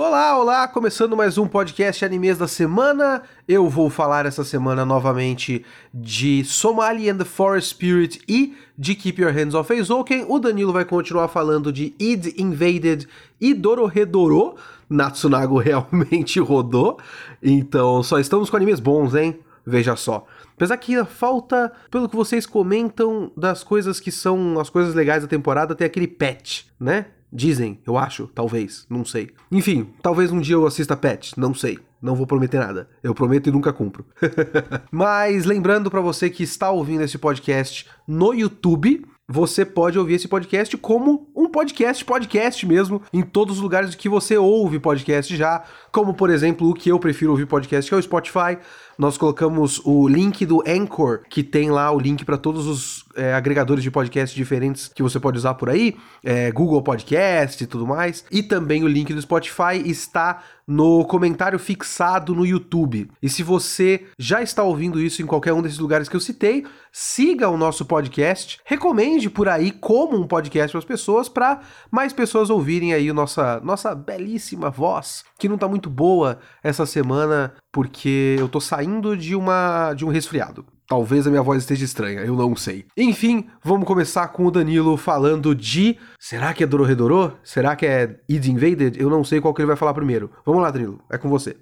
[0.00, 0.68] Olá, olá!
[0.68, 3.20] Começando mais um podcast Animes da Semana.
[3.48, 9.20] Eu vou falar essa semana novamente de Somali and the Forest Spirit e de Keep
[9.20, 10.24] Your Hands Off Eizouken.
[10.28, 13.08] O Danilo vai continuar falando de Id Invaded
[13.40, 14.54] e Dororedoro.
[14.88, 17.00] Natsunago realmente rodou.
[17.42, 19.40] Então, só estamos com animes bons, hein?
[19.66, 20.24] Veja só.
[20.54, 25.28] Apesar que falta, pelo que vocês comentam, das coisas que são as coisas legais da
[25.28, 27.06] temporada, tem aquele patch, né?
[27.32, 29.30] Dizem, eu acho, talvez, não sei.
[29.52, 31.78] Enfim, talvez um dia eu assista Pet, não sei.
[32.00, 32.88] Não vou prometer nada.
[33.02, 34.06] Eu prometo e nunca cumpro.
[34.90, 40.26] Mas lembrando para você que está ouvindo esse podcast no YouTube, você pode ouvir esse
[40.26, 45.64] podcast como um podcast, podcast mesmo, em todos os lugares que você ouve podcast já,
[45.92, 48.56] como por exemplo o que eu prefiro ouvir podcast, que é o Spotify.
[48.98, 53.32] Nós colocamos o link do Anchor, que tem lá o link para todos os é,
[53.32, 55.94] agregadores de podcast diferentes que você pode usar por aí,
[56.24, 58.24] é, Google Podcast e tudo mais.
[58.28, 63.08] E também o link do Spotify está no comentário fixado no YouTube.
[63.22, 66.66] E se você já está ouvindo isso em qualquer um desses lugares que eu citei,
[66.92, 72.12] siga o nosso podcast, recomende por aí como um podcast para as pessoas, para mais
[72.12, 78.36] pessoas ouvirem aí nossa, nossa belíssima voz, que não está muito boa essa semana, porque
[78.38, 80.64] eu tô saindo de, uma, de um resfriado.
[80.86, 82.86] Talvez a minha voz esteja estranha, eu não sei.
[82.96, 85.98] Enfim, vamos começar com o Danilo falando de.
[86.18, 87.36] Será que é Dororedoro?
[87.44, 88.98] Será que é Id Invaded?
[88.98, 90.30] Eu não sei qual que ele vai falar primeiro.
[90.46, 91.56] Vamos lá, Danilo, é com você.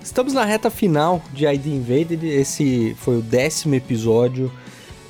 [0.00, 2.24] Estamos na reta final de Id Invaded.
[2.26, 4.52] Esse foi o décimo episódio.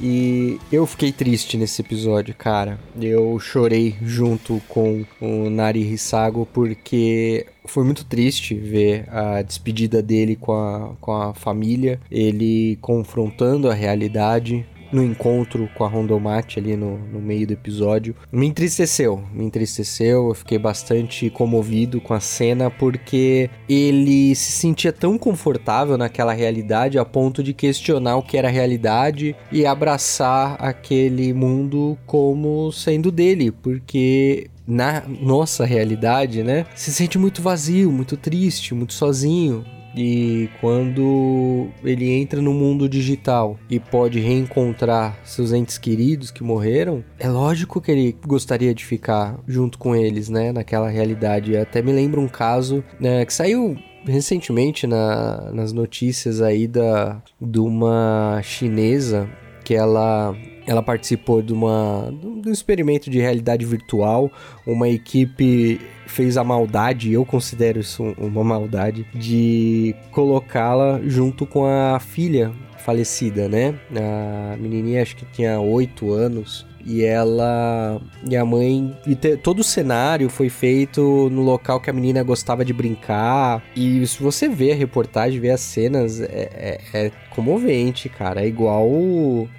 [0.00, 2.78] E eu fiquei triste nesse episódio, cara.
[3.00, 10.36] Eu chorei junto com o Nari Hisago porque foi muito triste ver a despedida dele
[10.36, 16.76] com a, com a família, ele confrontando a realidade, no encontro com a Rondomate ali
[16.76, 18.14] no, no meio do episódio.
[18.30, 24.92] Me entristeceu, me entristeceu, eu fiquei bastante comovido com a cena porque ele se sentia
[24.92, 31.32] tão confortável naquela realidade a ponto de questionar o que era realidade e abraçar aquele
[31.32, 38.74] mundo como sendo dele, porque na nossa realidade, né, se sente muito vazio, muito triste,
[38.74, 39.64] muito sozinho.
[40.00, 47.02] E quando ele entra no mundo digital e pode reencontrar seus entes queridos que morreram,
[47.18, 50.52] é lógico que ele gostaria de ficar junto com eles, né?
[50.52, 51.56] Naquela realidade.
[51.56, 53.76] Até me lembra um caso né, que saiu
[54.06, 59.28] recentemente na, nas notícias aí da, de uma chinesa
[59.64, 60.32] que ela
[60.68, 64.30] ela participou de, uma, de um experimento de realidade virtual.
[64.66, 65.80] Uma equipe
[66.10, 73.48] fez a maldade, eu considero isso uma maldade, de colocá-la junto com a filha falecida,
[73.48, 73.74] né?
[73.94, 79.60] A menininha acho que tinha 8 anos e ela e a mãe e te, todo
[79.60, 83.62] o cenário foi feito no local que a menina gostava de brincar.
[83.76, 88.42] E se você vê a reportagem vê as cenas é, é, é comovente cara.
[88.42, 88.88] É igual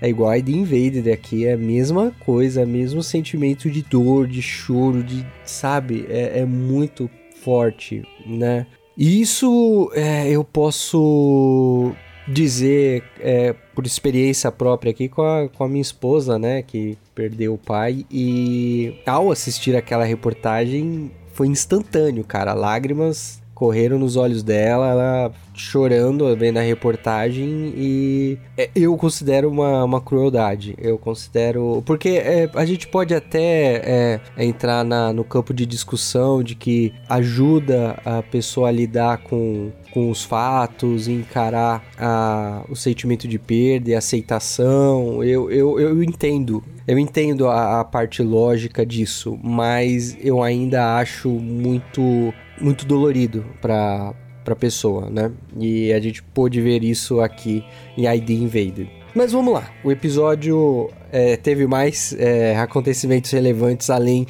[0.02, 1.46] é igual a The Invader aqui.
[1.46, 6.08] É a mesma coisa mesmo sentimento de dor de choro de sabe?
[6.10, 7.10] É, é muito
[7.44, 8.66] forte né?
[8.98, 11.94] E isso é, eu posso
[12.28, 17.54] dizer é, por experiência própria aqui com a, com a minha esposa, né, que perdeu
[17.54, 24.90] o pai e ao assistir aquela reportagem foi instantâneo, cara, lágrimas correram nos olhos dela,
[24.90, 30.74] ela chorando vendo a reportagem e é, eu considero uma, uma crueldade.
[30.78, 31.84] Eu considero.
[31.86, 36.94] Porque é, a gente pode até é, entrar na, no campo de discussão de que
[37.10, 43.90] ajuda a pessoa a lidar com, com os fatos, encarar a, o sentimento de perda
[43.90, 45.22] e aceitação.
[45.22, 46.64] Eu, eu, eu entendo.
[46.88, 54.14] Eu entendo a, a parte lógica disso, mas eu ainda acho muito muito dolorido para
[54.44, 55.32] para pessoa, né?
[55.60, 57.64] E a gente pôde ver isso aqui
[57.96, 58.90] em ID Invaded.
[59.14, 64.26] Mas vamos lá, o episódio é, teve mais é, acontecimentos relevantes além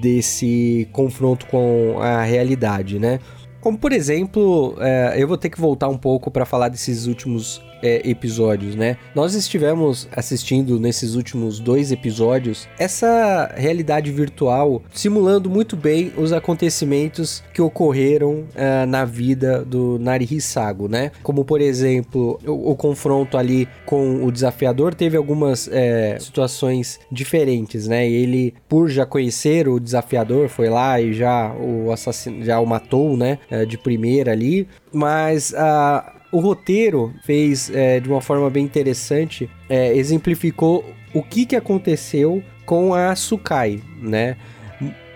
[0.00, 3.18] desse confronto com a realidade, né?
[3.60, 7.62] Como por exemplo, é, eu vou ter que voltar um pouco para falar desses últimos
[7.82, 8.96] é, episódios, né?
[9.14, 17.42] Nós estivemos assistindo nesses últimos dois episódios essa realidade virtual simulando muito bem os acontecimentos
[17.52, 21.10] que ocorreram é, na vida do Narihisago, né?
[21.22, 27.86] Como por exemplo o, o, confronto ali com o desafiador teve algumas é, situações diferentes,
[27.86, 28.08] né?
[28.08, 33.16] Ele por já conhecer o desafiador foi lá e já o assassino já o matou,
[33.16, 33.38] né?
[33.50, 39.50] É, de primeira ali, mas a O roteiro fez é, de uma forma bem interessante,
[39.68, 44.36] é, exemplificou o que, que aconteceu com a Sukai, né?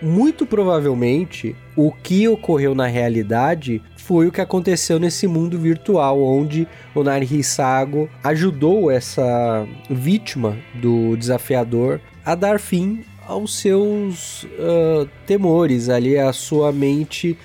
[0.01, 6.67] Muito provavelmente, o que ocorreu na realidade foi o que aconteceu nesse mundo virtual, onde
[6.93, 16.17] o Narihisago ajudou essa vítima do desafiador a dar fim aos seus uh, temores ali,
[16.17, 17.35] a sua mente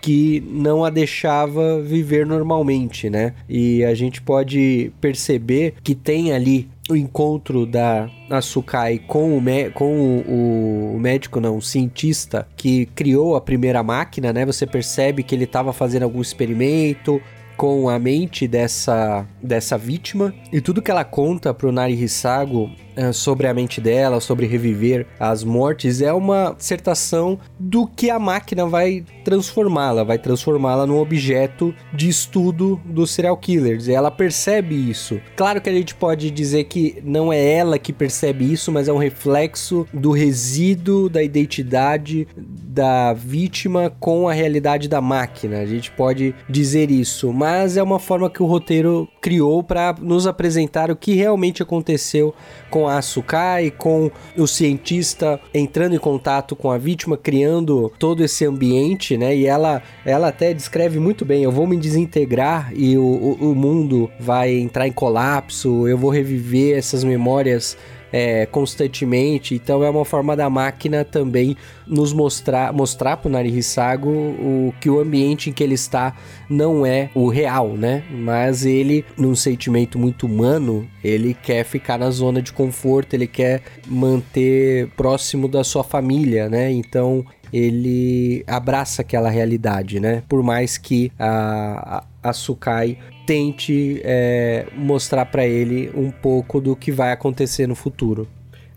[0.00, 3.34] que não a deixava viver normalmente, né?
[3.48, 9.42] E a gente pode perceber que tem ali o encontro da Asukai com o,
[9.74, 14.46] com o, o, médico, não, o cientista que criou a primeira máquina, né?
[14.46, 17.20] Você percebe que ele estava fazendo algum experimento
[17.58, 23.12] com a mente dessa, dessa vítima e tudo que ela conta pro Nari Hisago é,
[23.12, 28.64] sobre a mente dela, sobre reviver as mortes, é uma dissertação do que a máquina
[28.64, 33.88] vai transformá-la, vai transformá-la num objeto de estudo dos serial killers.
[33.88, 35.20] E ela percebe isso.
[35.36, 38.92] Claro que a gente pode dizer que não é ela que percebe isso, mas é
[38.92, 45.58] um reflexo do resíduo da identidade da vítima com a realidade da máquina.
[45.58, 50.26] A gente pode dizer isso, mas é uma forma que o roteiro criou para nos
[50.26, 52.34] apresentar o que realmente aconteceu
[52.70, 58.44] com a Asukai, com o cientista entrando em contato com a vítima, criando todo esse
[58.44, 59.34] ambiente, né?
[59.36, 63.54] E ela, ela até descreve muito bem: eu vou me desintegrar e o, o, o
[63.54, 67.76] mundo vai entrar em colapso, eu vou reviver essas memórias
[68.12, 69.54] é, constantemente.
[69.54, 71.56] Então é uma forma da máquina também
[71.86, 76.14] nos mostrar mostrar para o Narihisago o que o ambiente em que ele está
[76.48, 78.04] não é o real, né?
[78.10, 83.62] Mas ele, num sentimento muito humano, ele quer ficar na zona de conforto, ele quer
[83.86, 86.70] manter próximo da sua família, né?
[86.70, 90.22] Então ele abraça aquela realidade, né?
[90.28, 96.74] Por mais que a, a, a Sukai tente é, mostrar para ele um pouco do
[96.74, 98.26] que vai acontecer no futuro.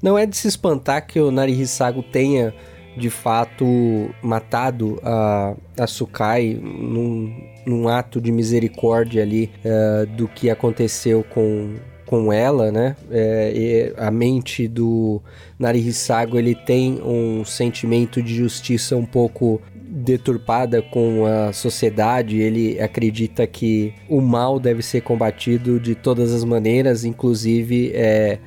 [0.04, 2.54] Não é de se espantar que o Narihisago tenha
[2.98, 3.66] de fato
[4.22, 7.34] matado a, a Sukai num,
[7.66, 11.76] num ato de misericórdia ali uh, do que aconteceu com,
[12.06, 12.98] com ela, né?
[13.10, 15.22] É, a mente do
[15.58, 19.62] Narihisago ele tem um sentimento de justiça um pouco
[19.92, 26.46] deturpada com a sociedade, ele acredita que o mal deve ser combatido de todas as
[26.46, 28.40] maneiras, inclusive é,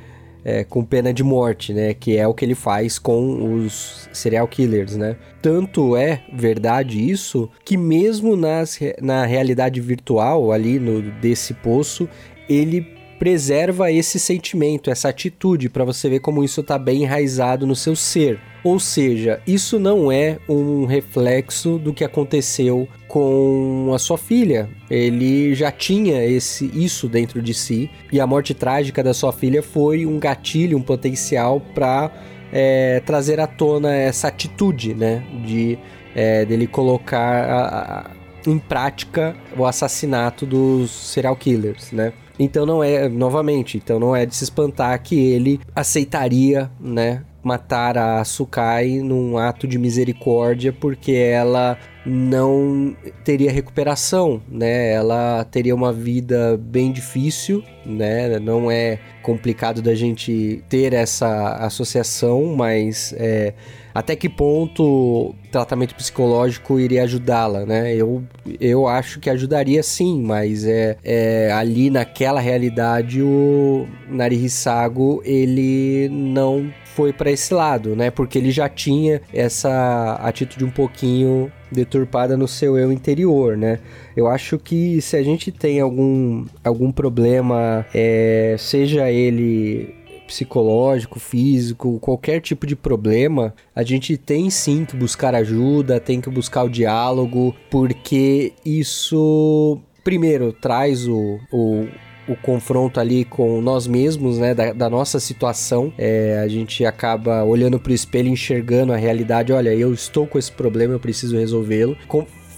[0.43, 1.93] é, com pena de morte, né?
[1.93, 5.17] Que é o que ele faz com os serial killers, né?
[5.43, 12.08] Tanto é verdade isso que mesmo nas, na realidade virtual ali no desse poço,
[12.49, 12.94] ele
[13.24, 17.96] preserva esse sentimento, essa atitude, para você ver como isso está bem enraizado no seu
[17.96, 18.38] ser.
[18.62, 24.68] Ou seja, isso não é um reflexo do que aconteceu com a sua filha.
[24.90, 29.62] Ele já tinha esse isso dentro de si e a morte trágica da sua filha
[29.62, 32.12] foi um gatilho, um potencial para
[32.52, 35.78] é, trazer à tona essa atitude, né, de
[36.14, 38.10] é, dele colocar a, a,
[38.46, 42.12] em prática o assassinato dos serial killers, né?
[42.38, 47.96] Então não é, novamente, então não é de se espantar que ele aceitaria, né, matar
[47.96, 54.92] a Sukai num ato de misericórdia porque ela não teria recuperação, né?
[54.92, 58.38] Ela teria uma vida bem difícil, né?
[58.38, 63.55] Não é complicado da gente ter essa associação, mas é,
[63.94, 67.94] até que ponto tratamento psicológico iria ajudá-la, né?
[67.94, 68.22] Eu,
[68.60, 76.70] eu acho que ajudaria sim, mas é, é ali naquela realidade o Narihisago ele não
[76.94, 78.10] foi para esse lado, né?
[78.10, 83.81] Porque ele já tinha essa atitude um pouquinho deturpada no seu eu interior, né?
[84.17, 89.94] Eu acho que se a gente tem algum, algum problema, é, seja ele
[90.27, 96.31] psicológico, físico, qualquer tipo de problema, a gente tem sim que buscar ajuda, tem que
[96.31, 101.86] buscar o diálogo, porque isso primeiro traz o, o,
[102.28, 105.93] o confronto ali com nós mesmos, né, da, da nossa situação.
[105.98, 109.52] É, a gente acaba olhando para o espelho, enxergando a realidade.
[109.52, 111.96] Olha, eu estou com esse problema, eu preciso resolvê-lo.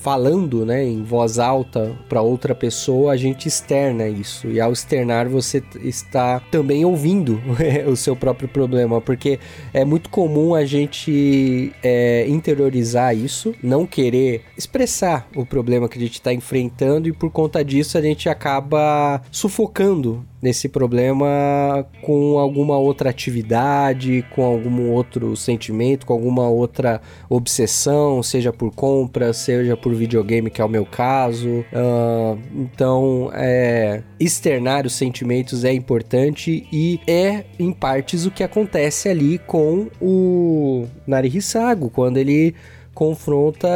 [0.06, 4.46] Falando, né, em voz alta para outra pessoa, a gente externa isso.
[4.46, 7.42] E ao externar, você está também ouvindo
[7.90, 9.40] o seu próprio problema, porque
[9.75, 16.00] é muito comum a gente é, interiorizar isso, não querer expressar o problema que a
[16.00, 22.76] gente está enfrentando e por conta disso a gente acaba sufocando nesse problema com alguma
[22.76, 29.95] outra atividade, com algum outro sentimento, com alguma outra obsessão, seja por compra, seja por
[29.95, 31.64] videogame, que é o meu caso.
[31.73, 39.09] Uh, então, é, externar os sentimentos é importante e é, em partes, o que acontece
[39.09, 42.55] ali com o Narihisago, quando ele
[42.95, 43.69] confronta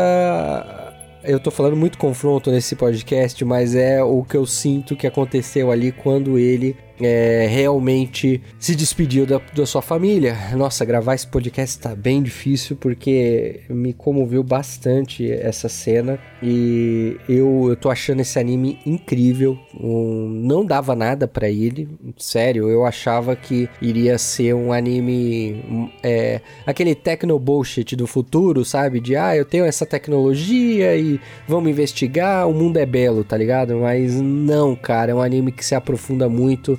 [1.23, 5.71] eu tô falando muito confronto nesse podcast, mas é o que eu sinto que aconteceu
[5.71, 10.37] ali quando ele é, realmente se despediu da, da, sua família.
[10.57, 17.67] Nossa, gravar esse podcast tá bem difícil porque me comoveu bastante essa cena e eu,
[17.69, 19.59] eu tô achando esse anime incrível.
[19.79, 21.89] Um, não dava nada para ele,
[22.19, 29.01] sério, eu achava que iria ser um anime é, aquele techno bullshit do futuro, sabe?
[29.01, 33.77] De ah, eu tenho essa tecnologia e vamos investigar, o mundo é belo, tá ligado?
[33.77, 36.79] Mas não, cara, é um anime que se aprofunda muito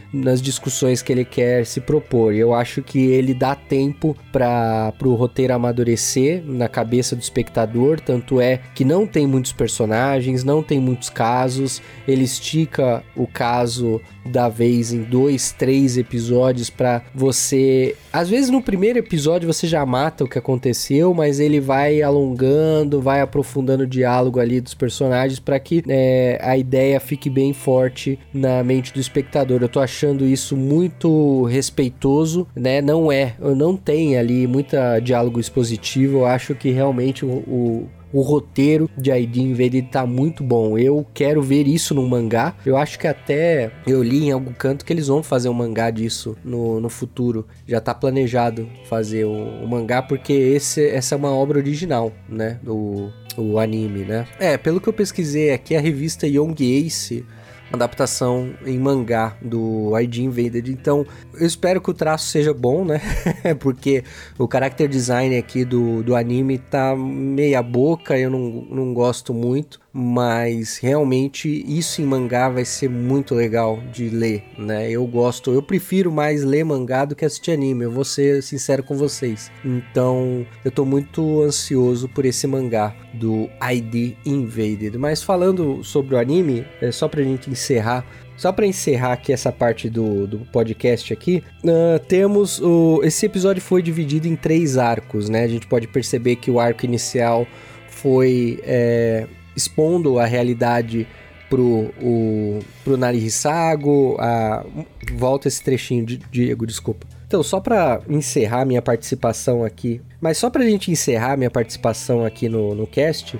[0.13, 2.33] nas discussões que ele quer se propor.
[2.33, 8.41] Eu acho que ele dá tempo para o roteiro amadurecer na cabeça do espectador, tanto
[8.41, 14.49] é que não tem muitos personagens, não tem muitos casos, ele estica o caso da
[14.49, 17.95] vez em dois, três episódios para você.
[18.13, 23.01] Às vezes no primeiro episódio você já mata o que aconteceu, mas ele vai alongando,
[23.01, 28.19] vai aprofundando o diálogo ali dos personagens para que é, a ideia fique bem forte
[28.33, 29.61] na mente do espectador.
[29.61, 32.81] Eu tô achando isso muito respeitoso, né?
[32.81, 36.19] Não é, não tem ali muita diálogo expositivo.
[36.19, 40.77] Eu acho que realmente o, o o roteiro de ID Invaded tá muito bom.
[40.77, 42.55] Eu quero ver isso no mangá.
[42.65, 45.89] Eu acho que até eu li em algum canto que eles vão fazer um mangá
[45.89, 47.47] disso no, no futuro.
[47.67, 49.31] Já tá planejado fazer o,
[49.63, 52.59] o mangá, porque esse, essa é uma obra original, né?
[52.61, 54.27] Do, o anime, né?
[54.39, 57.25] É, pelo que eu pesquisei aqui, a revista Young Ace
[57.71, 60.71] adaptação em mangá do ID Invaded.
[60.71, 63.01] Então, eu espero que o traço seja bom, né?
[63.59, 64.03] Porque
[64.37, 69.80] o character design aqui do, do anime tá meia boca, eu não, não gosto muito
[69.93, 74.89] mas realmente isso em mangá vai ser muito legal de ler, né?
[74.89, 78.83] Eu gosto, eu prefiro mais ler mangá do que assistir anime, eu vou ser sincero
[78.83, 79.51] com vocês.
[79.65, 84.97] Então, eu tô muito ansioso por esse mangá do ID Invaded.
[84.97, 88.05] Mas falando sobre o anime, é só pra gente encerrar
[88.37, 93.61] só para encerrar aqui essa parte do, do podcast aqui, uh, temos o esse episódio
[93.61, 95.43] foi dividido em três arcos, né?
[95.43, 97.45] A gente pode perceber que o arco inicial
[97.87, 101.07] foi é, expondo a realidade
[101.49, 104.15] pro, o, pro Narihisago.
[104.19, 104.65] A...
[105.13, 107.05] Volta esse trechinho, Diego, desculpa.
[107.31, 112.49] Então, só para encerrar minha participação aqui, mas só pra gente encerrar minha participação aqui
[112.49, 113.39] no, no cast, uh,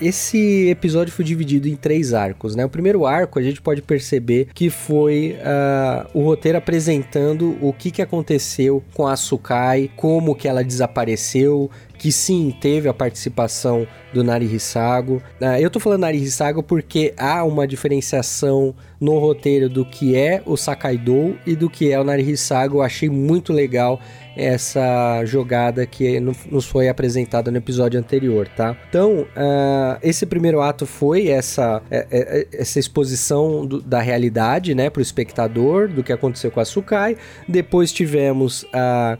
[0.00, 2.64] esse episódio foi dividido em três arcos, né?
[2.64, 7.90] O primeiro arco a gente pode perceber que foi uh, o roteiro apresentando o que,
[7.90, 11.70] que aconteceu com a Sukai, como que ela desapareceu,
[12.00, 15.22] que sim, teve a participação do Narihisago.
[15.38, 20.56] Uh, eu tô falando Narihisago porque há uma diferenciação no roteiro do que é o
[20.56, 22.78] Sakaidou e do que é o Narihisago.
[22.78, 24.00] Eu achei muito legal
[24.34, 28.74] essa jogada que nos foi apresentada no episódio anterior, tá?
[28.88, 34.74] Então, uh, esse primeiro ato foi essa, é, é, é, essa exposição do, da realidade,
[34.74, 37.18] né, para o espectador, do que aconteceu com a Sukai.
[37.46, 39.18] Depois tivemos uh,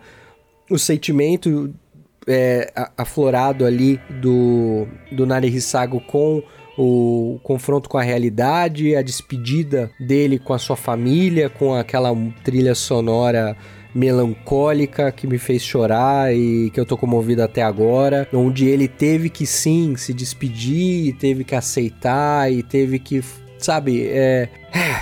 [0.71, 1.75] o sentimento
[2.27, 6.43] é, aflorado ali do, do Narihisago com
[6.79, 12.11] o confronto com a realidade, a despedida dele com a sua família, com aquela
[12.43, 13.57] trilha sonora
[13.95, 19.29] melancólica que me fez chorar e que eu tô comovido até agora, onde ele teve
[19.29, 23.23] que sim se despedir, teve que aceitar e teve que
[23.65, 24.49] sabe, é,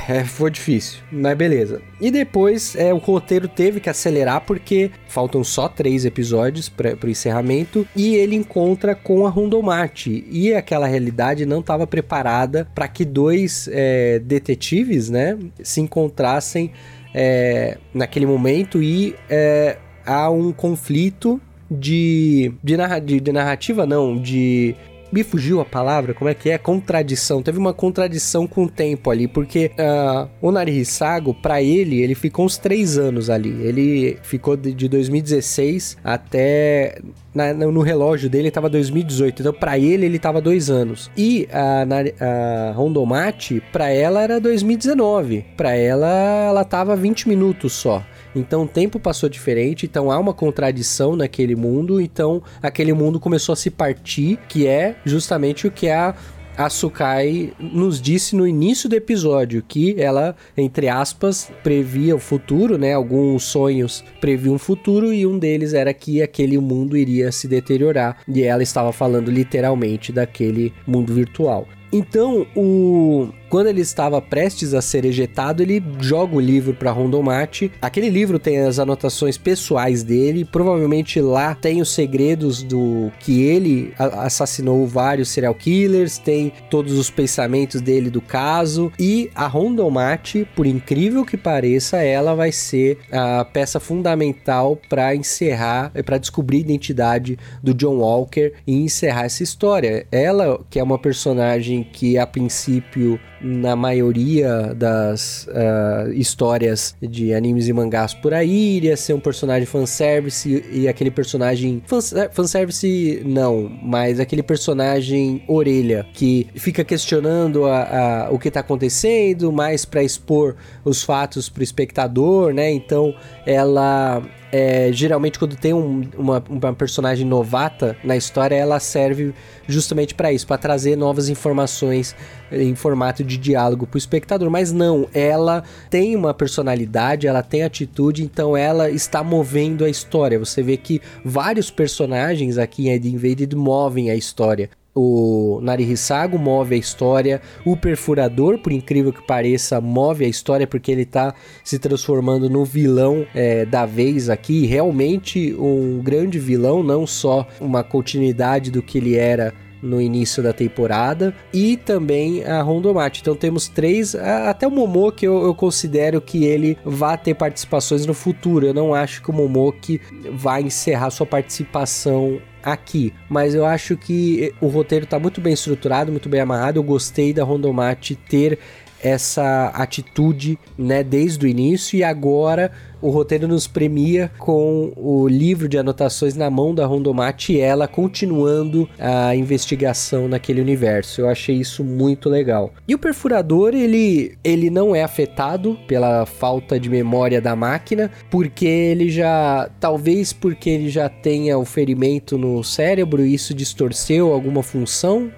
[0.09, 1.81] é, foi difícil, mas beleza.
[2.01, 7.09] E depois é, o roteiro teve que acelerar porque faltam só três episódios para o
[7.09, 13.05] encerramento e ele encontra com a Rondomate e aquela realidade não estava preparada para que
[13.05, 16.73] dois é, detetives, né, se encontrassem
[17.15, 24.17] é, naquele momento e é, há um conflito de, de, narra, de, de narrativa, não,
[24.17, 24.75] de
[25.11, 26.59] me fugiu a palavra, como é que é?
[26.59, 27.43] Contradição.
[27.43, 32.45] Teve uma contradição com o tempo ali, porque uh, o Narihisago, para ele, ele ficou
[32.45, 33.51] uns três anos ali.
[33.63, 36.99] Ele ficou de, de 2016 até
[37.35, 41.11] na, no relógio dele estava 2018, então para ele ele estava dois anos.
[41.17, 41.87] E a,
[42.21, 46.09] a Rondomate, para ela era 2019, para ela
[46.49, 48.05] ela tava 20 minutos só.
[48.35, 53.53] Então o tempo passou diferente, então há uma contradição naquele mundo, então aquele mundo começou
[53.53, 56.15] a se partir, que é justamente o que a
[56.59, 62.77] a Sukai nos disse no início do episódio que ela, entre aspas, previa o futuro,
[62.77, 62.95] né?
[62.95, 68.19] Alguns sonhos previam um futuro e um deles era que aquele mundo iria se deteriorar.
[68.27, 71.65] E ela estava falando literalmente daquele mundo virtual.
[71.93, 77.71] Então, o quando ele estava prestes a ser ejetado, ele joga o livro para Rondomate.
[77.81, 83.93] Aquele livro tem as anotações pessoais dele, provavelmente lá tem os segredos do que ele
[83.97, 90.67] assassinou vários serial killers, tem todos os pensamentos dele do caso e a Rondomate, por
[90.67, 97.39] incrível que pareça, ela vai ser a peça fundamental para encerrar, para descobrir a identidade
[97.63, 100.07] do John Walker e encerrar essa história.
[100.11, 107.69] Ela, que é uma personagem que a princípio na maioria das uh, histórias de animes
[107.69, 111.83] e mangás por aí, iria ser um personagem fanservice e aquele personagem.
[112.17, 118.61] Eh, fanservice não, mas aquele personagem orelha que fica questionando a, a o que tá
[118.61, 122.71] acontecendo, mais para expor os fatos pro espectador, né?
[122.71, 123.15] Então
[123.47, 129.35] ela é, geralmente quando tem um, uma, uma, personagem novata na história, ela serve
[129.67, 132.17] justamente para isso, para trazer novas informações
[132.51, 134.51] em formato de diálogo para o espectador.
[134.51, 140.39] Mas não, ela tem uma personalidade, ela tem atitude, então ela está movendo a história.
[140.39, 146.75] Você vê que vários personagens aqui em Ed Invaded movem a história o Narihisago move
[146.75, 151.79] a história, o Perfurador, por incrível que pareça, move a história porque ele tá se
[151.79, 158.73] transformando no vilão é, da vez aqui, realmente um grande vilão, não só uma continuidade
[158.73, 163.21] do que ele era no início da temporada e também a Rondomate.
[163.21, 168.15] Então temos três, até o Momoki eu, eu considero que ele vai ter participações no
[168.15, 168.67] futuro.
[168.67, 170.01] Eu não acho que o Momoki
[170.33, 176.11] vai encerrar sua participação aqui, mas eu acho que o roteiro está muito bem estruturado,
[176.11, 176.79] muito bem amarrado.
[176.79, 178.59] Eu gostei da Rondomate ter
[179.03, 185.69] essa atitude, né, desde o início e agora o roteiro nos premia com o livro
[185.69, 191.21] de anotações na mão da Rondomate e ela continuando a investigação naquele universo.
[191.21, 192.73] Eu achei isso muito legal.
[192.87, 198.67] E o perfurador, ele, ele não é afetado pela falta de memória da máquina, porque
[198.67, 204.63] ele já, talvez porque ele já tenha o ferimento no cérebro e isso distorceu alguma
[204.63, 205.31] função.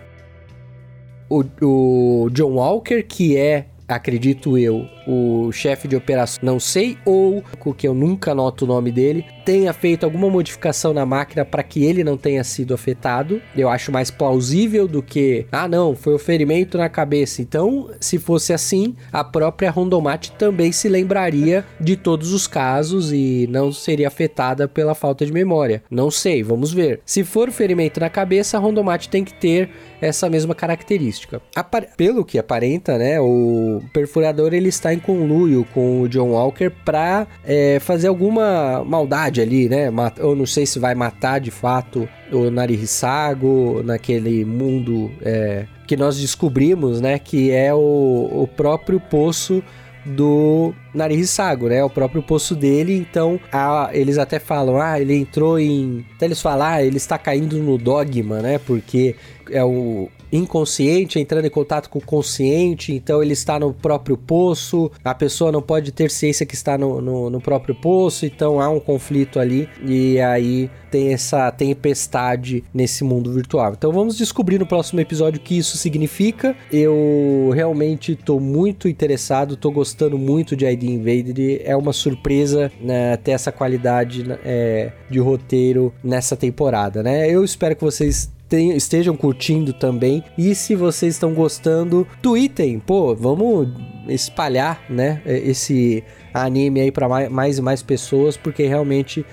[1.31, 7.43] O, o John Walker, que é acredito eu, o chefe de operação, não sei, ou
[7.77, 11.83] que eu nunca noto o nome dele, tenha feito alguma modificação na máquina para que
[11.83, 13.41] ele não tenha sido afetado.
[13.57, 17.41] Eu acho mais plausível do que, ah, não, foi o ferimento na cabeça.
[17.41, 23.49] Então, se fosse assim, a própria Rondomate também se lembraria de todos os casos e
[23.51, 25.83] não seria afetada pela falta de memória.
[25.91, 27.01] Não sei, vamos ver.
[27.05, 29.71] Se for ferimento na cabeça, a Rondomate tem que ter
[30.01, 31.43] essa mesma característica.
[31.57, 36.71] Apar Pelo que aparenta, né, o perfurador ele está em conluio com o John Walker
[36.85, 39.91] para é, fazer alguma maldade ali, né?
[40.17, 46.21] Eu não sei se vai matar de fato o Narihisago naquele mundo é, que nós
[46.21, 47.19] descobrimos, né?
[47.19, 49.63] Que é o, o próprio poço
[50.05, 51.83] do Narihisago, né?
[51.85, 56.05] O próprio poço dele, então a, eles até falam, ah, ele entrou em...
[56.17, 58.59] Até eles falam, ah, ele está caindo no dogma, né?
[58.59, 59.15] Porque
[59.51, 64.91] é o inconsciente entrando em contato com o consciente, então ele está no próprio poço,
[65.05, 68.69] a pessoa não pode ter ciência que está no, no, no próprio poço, então há
[68.69, 73.73] um conflito ali e aí tem essa tempestade nesse mundo virtual.
[73.77, 76.57] Então vamos descobrir no próximo episódio o que isso significa.
[76.71, 83.17] Eu realmente estou muito interessado, estou gostando muito de ID Invader, é uma surpresa né,
[83.17, 87.31] ter essa qualidade é, de roteiro nessa temporada, né?
[87.31, 90.25] Eu espero que vocês estejam curtindo também.
[90.37, 93.69] E se vocês estão gostando, tweetem, pô, vamos
[94.09, 99.25] espalhar, né, esse anime aí para mais e mais pessoas, porque realmente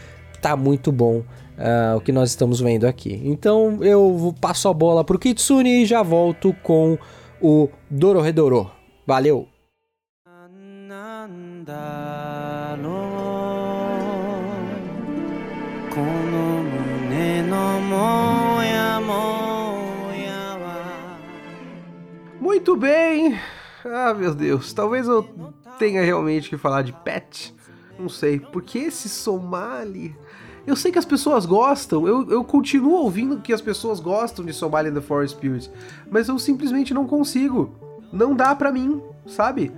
[0.42, 1.24] tá muito bom.
[1.58, 3.20] Uh, o que nós estamos vendo aqui.
[3.26, 7.00] Então eu passo a bola pro Kitsune e já volto com
[7.42, 8.70] o Dororedoro.
[9.08, 9.57] Valeu!
[22.48, 23.38] Muito bem.
[23.84, 24.72] Ah, meu Deus.
[24.72, 25.22] Talvez eu
[25.78, 27.54] tenha realmente que falar de pet.
[28.00, 28.40] Não sei.
[28.40, 30.16] Porque esse Somali.
[30.66, 32.08] Eu sei que as pessoas gostam.
[32.08, 35.70] Eu, eu continuo ouvindo que as pessoas gostam de Somali and the Forest Spirits.
[36.10, 37.76] Mas eu simplesmente não consigo.
[38.14, 39.70] Não dá pra mim, sabe?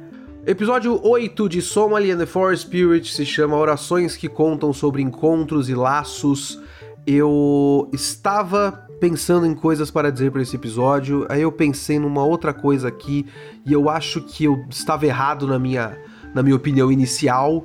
[0.45, 5.69] Episódio 8 de Somali and the Forest Spirit se chama Orações que contam sobre encontros
[5.69, 6.62] e laços
[7.05, 12.54] eu estava pensando em coisas para dizer para esse episódio, aí eu pensei numa outra
[12.54, 13.26] coisa aqui
[13.66, 15.98] e eu acho que eu estava errado na minha,
[16.34, 17.64] na minha opinião inicial,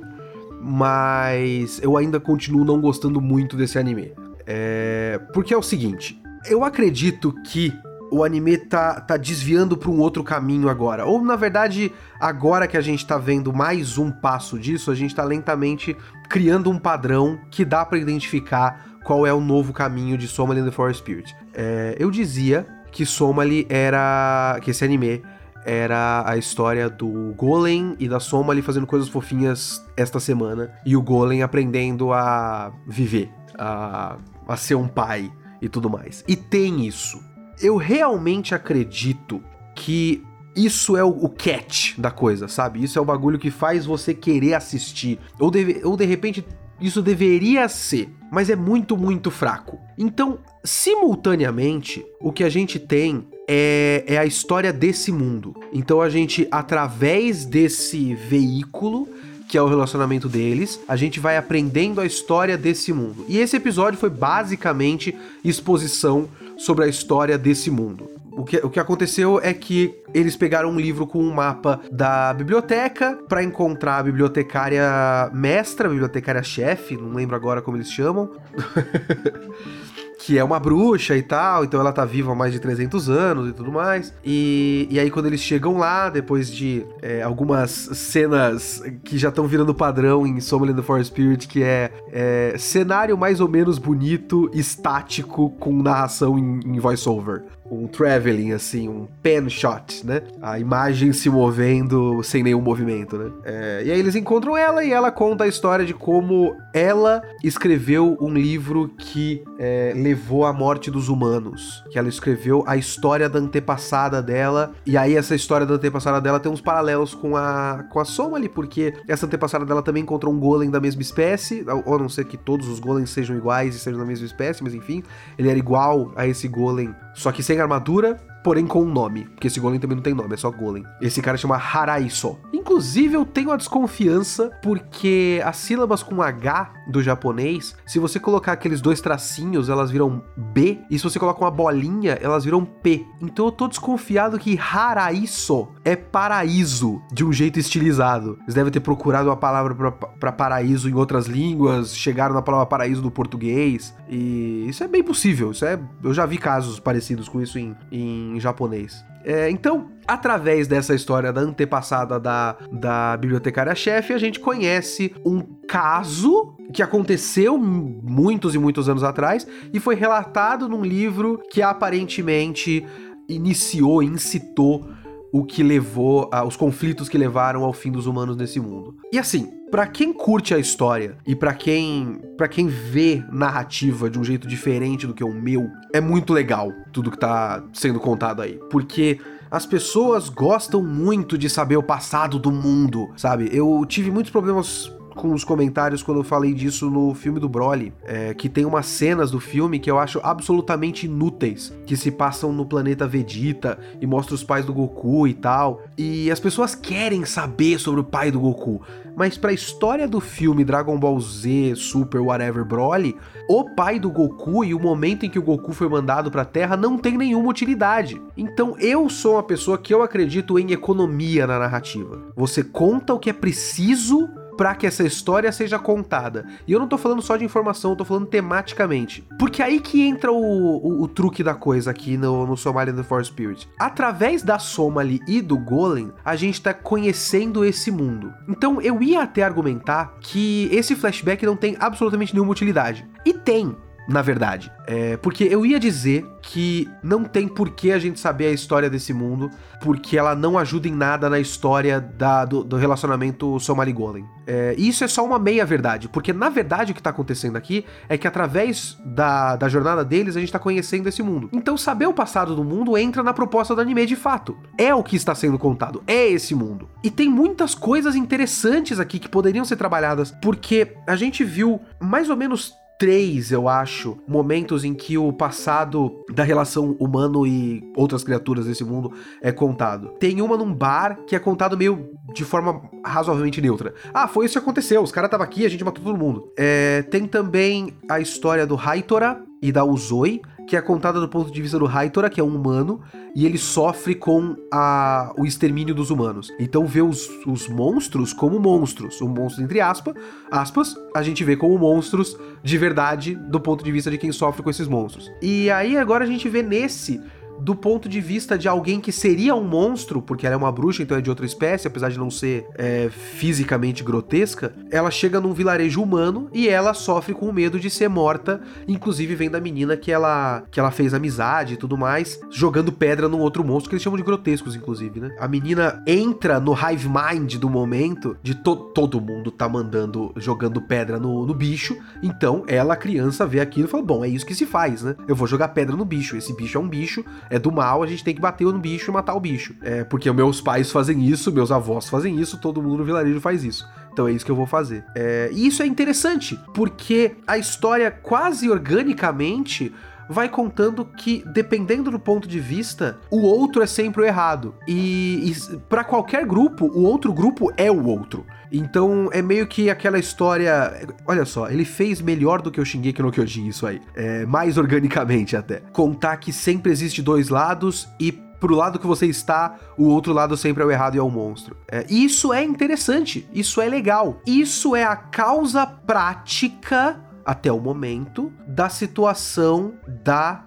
[0.61, 4.13] mas eu ainda continuo não gostando muito desse anime.
[4.47, 5.19] É...
[5.33, 7.73] Porque é o seguinte, eu acredito que
[8.11, 11.05] o anime tá, tá desviando para um outro caminho agora.
[11.05, 15.13] Ou, na verdade, agora que a gente tá vendo mais um passo disso, a gente
[15.13, 15.95] tá lentamente
[16.29, 20.65] criando um padrão que dá para identificar qual é o novo caminho de Somali and
[20.65, 21.35] the Forest Spirit.
[21.53, 24.59] É, eu dizia que Somali era.
[24.61, 25.21] que esse anime
[25.63, 30.73] era a história do Golem e da Somali fazendo coisas fofinhas esta semana.
[30.85, 36.23] E o Golem aprendendo a viver, a, a ser um pai e tudo mais.
[36.27, 37.23] E tem isso.
[37.61, 39.41] Eu realmente acredito
[39.75, 40.23] que
[40.55, 42.83] isso é o, o, catch da coisa, sabe?
[42.83, 45.19] Isso é o bagulho que faz você querer assistir.
[45.39, 46.45] Ou, deve, ou de repente
[46.79, 49.79] isso deveria ser, mas é muito, muito fraco.
[49.97, 55.55] Então, simultaneamente, o que a gente tem é, é, a história desse mundo.
[55.71, 59.07] Então a gente, através desse veículo,
[59.47, 63.23] que é o relacionamento deles, a gente vai aprendendo a história desse mundo.
[63.29, 68.09] E esse episódio foi basicamente exposição sobre a história desse mundo.
[68.31, 72.33] O que, o que aconteceu é que eles pegaram um livro com um mapa da
[72.33, 78.31] biblioteca para encontrar a bibliotecária mestra, bibliotecária chefe, não lembro agora como eles chamam.
[80.25, 83.49] que é uma bruxa e tal, então ela tá viva há mais de 300 anos
[83.49, 84.11] e tudo mais.
[84.23, 89.45] E, e aí, quando eles chegam lá, depois de é, algumas cenas que já estão
[89.45, 94.49] virando padrão em in the Forest Spirit, que é, é, cenário mais ou menos bonito,
[94.51, 100.21] estático, com narração em, em voice-over um traveling, assim, um pen shot, né?
[100.41, 103.31] A imagem se movendo sem nenhum movimento, né?
[103.43, 108.17] É, e aí eles encontram ela e ela conta a história de como ela escreveu
[108.21, 111.83] um livro que é, levou à morte dos humanos.
[111.91, 114.73] Que ela escreveu a história da antepassada dela.
[114.85, 118.47] E aí essa história da antepassada dela tem uns paralelos com a, com a Somali,
[118.47, 122.25] porque essa antepassada dela também encontrou um golem da mesma espécie, ou a não ser
[122.25, 125.03] que todos os golems sejam iguais e sejam da mesma espécie, mas enfim,
[125.37, 129.25] ele era igual a esse golem, só que sem armadura, porém com um nome.
[129.25, 130.83] Porque esse golem também não tem nome, é só golem.
[131.01, 132.37] Esse cara chama Haraiso.
[132.53, 138.51] Inclusive, eu tenho a desconfiança porque as sílabas com H do japonês, se você colocar
[138.51, 140.77] aqueles dois tracinhos, elas viram B.
[140.91, 143.03] E se você coloca uma bolinha, elas viram P.
[143.19, 148.37] Então eu tô desconfiado que Haraiso é paraíso de um jeito estilizado.
[148.43, 149.73] Eles devem ter procurado uma palavra
[150.19, 153.95] para paraíso em outras línguas, chegaram na palavra paraíso do português.
[154.07, 155.49] E isso é bem possível.
[155.49, 159.03] Isso é, eu já vi casos parecidos com isso em, em em japonês.
[159.23, 166.55] É, então, através dessa história da antepassada da, da bibliotecária-chefe, a gente conhece um caso
[166.71, 172.85] que aconteceu muitos e muitos anos atrás e foi relatado num livro que aparentemente
[173.27, 174.87] iniciou, incitou
[175.35, 178.95] o que levou a, os conflitos que levaram ao fim dos humanos nesse mundo.
[179.11, 184.17] E assim, para quem curte a história e para quem para quem vê narrativa de
[184.17, 188.41] um jeito diferente do que o meu, é muito legal tudo que tá sendo contado
[188.41, 189.19] aí, porque
[189.51, 193.49] as pessoas gostam muito de saber o passado do mundo, sabe?
[193.51, 197.93] Eu tive muitos problemas com os comentários quando eu falei disso no filme do Broly,
[198.03, 202.51] é, que tem umas cenas do filme que eu acho absolutamente inúteis, que se passam
[202.51, 205.81] no planeta Vegeta e mostra os pais do Goku e tal.
[205.97, 208.81] E as pessoas querem saber sobre o pai do Goku,
[209.15, 213.15] mas para a história do filme Dragon Ball Z, Super, whatever, Broly,
[213.47, 216.45] o pai do Goku e o momento em que o Goku foi mandado para a
[216.45, 218.21] Terra não tem nenhuma utilidade.
[218.35, 222.21] Então eu sou uma pessoa que eu acredito em economia na narrativa.
[222.35, 226.45] Você conta o que é preciso para que essa história seja contada.
[226.67, 229.23] E eu não tô falando só de informação, eu tô falando tematicamente.
[229.37, 233.03] Porque aí que entra o, o, o truque da coisa aqui no, no Somali The
[233.03, 233.67] Force Spirit.
[233.79, 238.33] Através da Somali e do Golem, a gente tá conhecendo esse mundo.
[238.47, 243.07] Então eu ia até argumentar que esse flashback não tem absolutamente nenhuma utilidade.
[243.25, 243.75] E tem,
[244.07, 244.71] na verdade.
[244.87, 248.89] É, porque eu ia dizer que não tem por que a gente saber a história
[248.89, 249.49] desse mundo,
[249.81, 254.25] porque ela não ajuda em nada na história da, do, do relacionamento Somali Golem.
[254.47, 257.55] É, e isso é só uma meia verdade, porque na verdade o que tá acontecendo
[257.55, 261.49] aqui é que através da, da jornada deles a gente tá conhecendo esse mundo.
[261.51, 264.55] Então saber o passado do mundo entra na proposta do anime de fato.
[264.77, 266.87] É o que está sendo contado, é esse mundo.
[267.03, 272.29] E tem muitas coisas interessantes aqui que poderiam ser trabalhadas, porque a gente viu mais
[272.29, 278.23] ou menos três, eu acho, momentos em que o passado da relação humano e outras
[278.23, 280.09] criaturas desse mundo é contado.
[280.19, 283.93] Tem uma num bar que é contado meio de forma razoavelmente neutra.
[284.13, 286.51] Ah, foi isso que aconteceu, os caras estavam aqui, a gente matou todo mundo.
[286.57, 291.51] É, tem também a história do Haitora e da Uzoi, que é contada do ponto
[291.51, 293.01] de vista do Haitora, que é um humano,
[293.35, 296.51] e ele sofre com a, o extermínio dos humanos.
[296.59, 299.21] Então vê os, os monstros como monstros.
[299.21, 300.15] O monstro, entre aspas,
[300.49, 304.63] aspas, a gente vê como monstros de verdade do ponto de vista de quem sofre
[304.63, 305.31] com esses monstros.
[305.41, 307.21] E aí agora a gente vê nesse
[307.59, 311.03] do ponto de vista de alguém que seria um monstro, porque ela é uma bruxa,
[311.03, 315.53] então é de outra espécie, apesar de não ser é, fisicamente grotesca, ela chega num
[315.53, 319.95] vilarejo humano e ela sofre com o medo de ser morta, inclusive vem da menina
[319.97, 323.95] que ela, que ela fez amizade e tudo mais, jogando pedra num outro monstro, que
[323.95, 325.35] eles chamam de grotescos, inclusive, né?
[325.39, 330.81] A menina entra no hive mind do momento de to todo mundo tá mandando, jogando
[330.81, 334.55] pedra no, no bicho, então ela, criança, vê aquilo e fala, bom, é isso que
[334.55, 335.15] se faz, né?
[335.27, 338.07] Eu vou jogar pedra no bicho, esse bicho é um bicho, é do mal, a
[338.07, 339.75] gente tem que bater no bicho e matar o bicho.
[339.81, 343.63] É porque meus pais fazem isso, meus avós fazem isso, todo mundo no vilarejo faz
[343.63, 343.87] isso.
[344.11, 345.03] Então é isso que eu vou fazer.
[345.15, 349.93] É, e isso é interessante, porque a história quase organicamente
[350.29, 354.73] vai contando que, dependendo do ponto de vista, o outro é sempre o errado.
[354.87, 358.45] E, e para qualquer grupo, o outro grupo é o outro.
[358.77, 361.07] Então é meio que aquela história.
[361.25, 364.01] Olha só, ele fez melhor do que o Shingeki no Kyojin, isso aí.
[364.15, 365.81] É, mais organicamente até.
[365.93, 370.57] Contar que sempre existe dois lados e pro lado que você está, o outro lado
[370.57, 371.77] sempre é o errado e é o monstro.
[371.89, 374.41] É, isso é interessante, isso é legal.
[374.45, 380.65] Isso é a causa prática até o momento, da situação da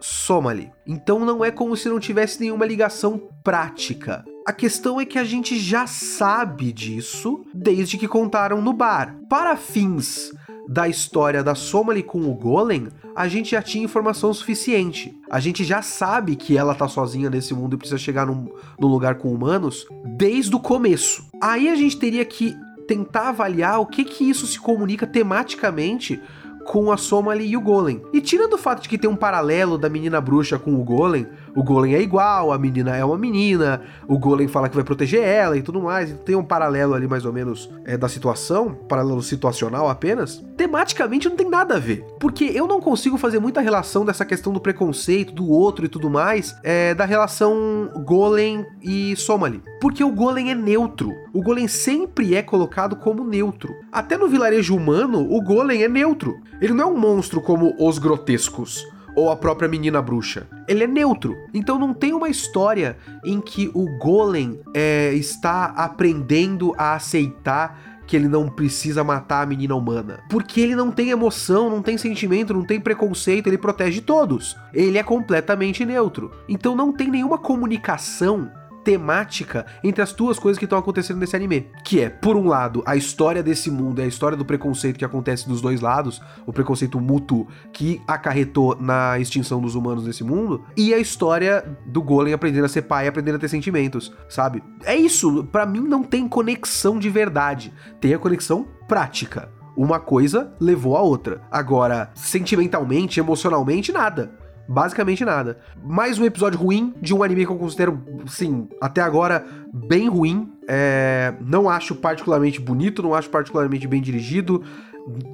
[0.00, 0.72] Somali.
[0.84, 4.24] Então não é como se não tivesse nenhuma ligação prática.
[4.46, 9.16] A questão é que a gente já sabe disso desde que contaram no bar.
[9.28, 10.32] Para fins
[10.68, 15.12] da história da Somali com o Golem, a gente já tinha informação suficiente.
[15.28, 18.46] A gente já sabe que ela tá sozinha nesse mundo e precisa chegar num,
[18.78, 19.84] num lugar com humanos
[20.16, 21.26] desde o começo.
[21.42, 22.54] Aí a gente teria que
[22.86, 26.22] tentar avaliar o que que isso se comunica tematicamente
[26.66, 28.02] com a Somali e o Golem.
[28.12, 31.26] E tirando o fato de que tem um paralelo da menina bruxa com o Golem,
[31.56, 35.22] o Golem é igual, a menina é uma menina, o Golem fala que vai proteger
[35.22, 38.74] ela e tudo mais, então tem um paralelo ali mais ou menos é, da situação,
[38.86, 40.44] paralelo situacional apenas.
[40.54, 44.52] Tematicamente não tem nada a ver, porque eu não consigo fazer muita relação dessa questão
[44.52, 49.62] do preconceito, do outro e tudo mais, é, da relação Golem e Somali.
[49.80, 51.10] Porque o Golem é neutro.
[51.32, 53.74] O Golem sempre é colocado como neutro.
[53.90, 56.38] Até no vilarejo humano, o Golem é neutro.
[56.60, 58.84] Ele não é um monstro como os grotescos
[59.16, 60.46] ou a própria menina bruxa.
[60.68, 61.34] Ele é neutro.
[61.52, 68.14] Então não tem uma história em que o Golem é, está aprendendo a aceitar que
[68.14, 70.20] ele não precisa matar a menina humana.
[70.30, 74.56] Porque ele não tem emoção, não tem sentimento, não tem preconceito, ele protege todos.
[74.72, 76.30] Ele é completamente neutro.
[76.48, 78.50] Então não tem nenhuma comunicação
[78.86, 81.68] temática entre as duas coisas que estão acontecendo nesse anime.
[81.84, 85.04] Que é, por um lado, a história desse mundo, é a história do preconceito que
[85.04, 90.62] acontece dos dois lados, o preconceito mútuo que acarretou na extinção dos humanos nesse mundo,
[90.76, 94.62] e a história do Golem aprendendo a ser pai e aprendendo a ter sentimentos, sabe?
[94.84, 99.50] É isso, para mim não tem conexão de verdade, tem a conexão prática.
[99.76, 101.42] Uma coisa levou a outra.
[101.50, 104.45] Agora, sentimentalmente, emocionalmente, nada.
[104.68, 105.58] Basicamente nada.
[105.82, 110.52] Mais um episódio ruim de um anime que eu considero, sim, até agora bem ruim.
[110.68, 114.62] É, não acho particularmente bonito, não acho particularmente bem dirigido.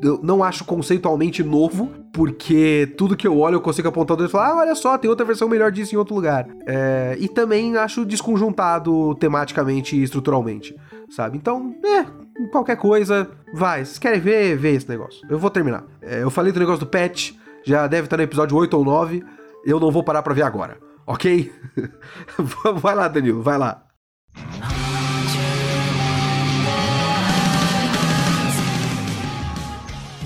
[0.02, 4.28] Eu não acho conceitualmente novo, porque tudo que eu olho eu consigo apontar o dedo
[4.28, 6.46] e falar: ah, olha só, tem outra versão melhor disso em outro lugar.
[6.66, 10.76] É, e também acho desconjuntado tematicamente e estruturalmente,
[11.08, 11.38] sabe?
[11.38, 12.04] Então, é,
[12.50, 13.82] qualquer coisa, vai.
[13.82, 14.58] Vocês querem ver?
[14.58, 15.26] Vê esse negócio.
[15.30, 15.84] Eu vou terminar.
[16.02, 19.24] É, eu falei do negócio do pet já deve estar no episódio 8 ou 9.
[19.64, 21.52] Eu não vou parar para ver agora, ok?
[22.76, 23.84] vai lá, Danilo, vai lá.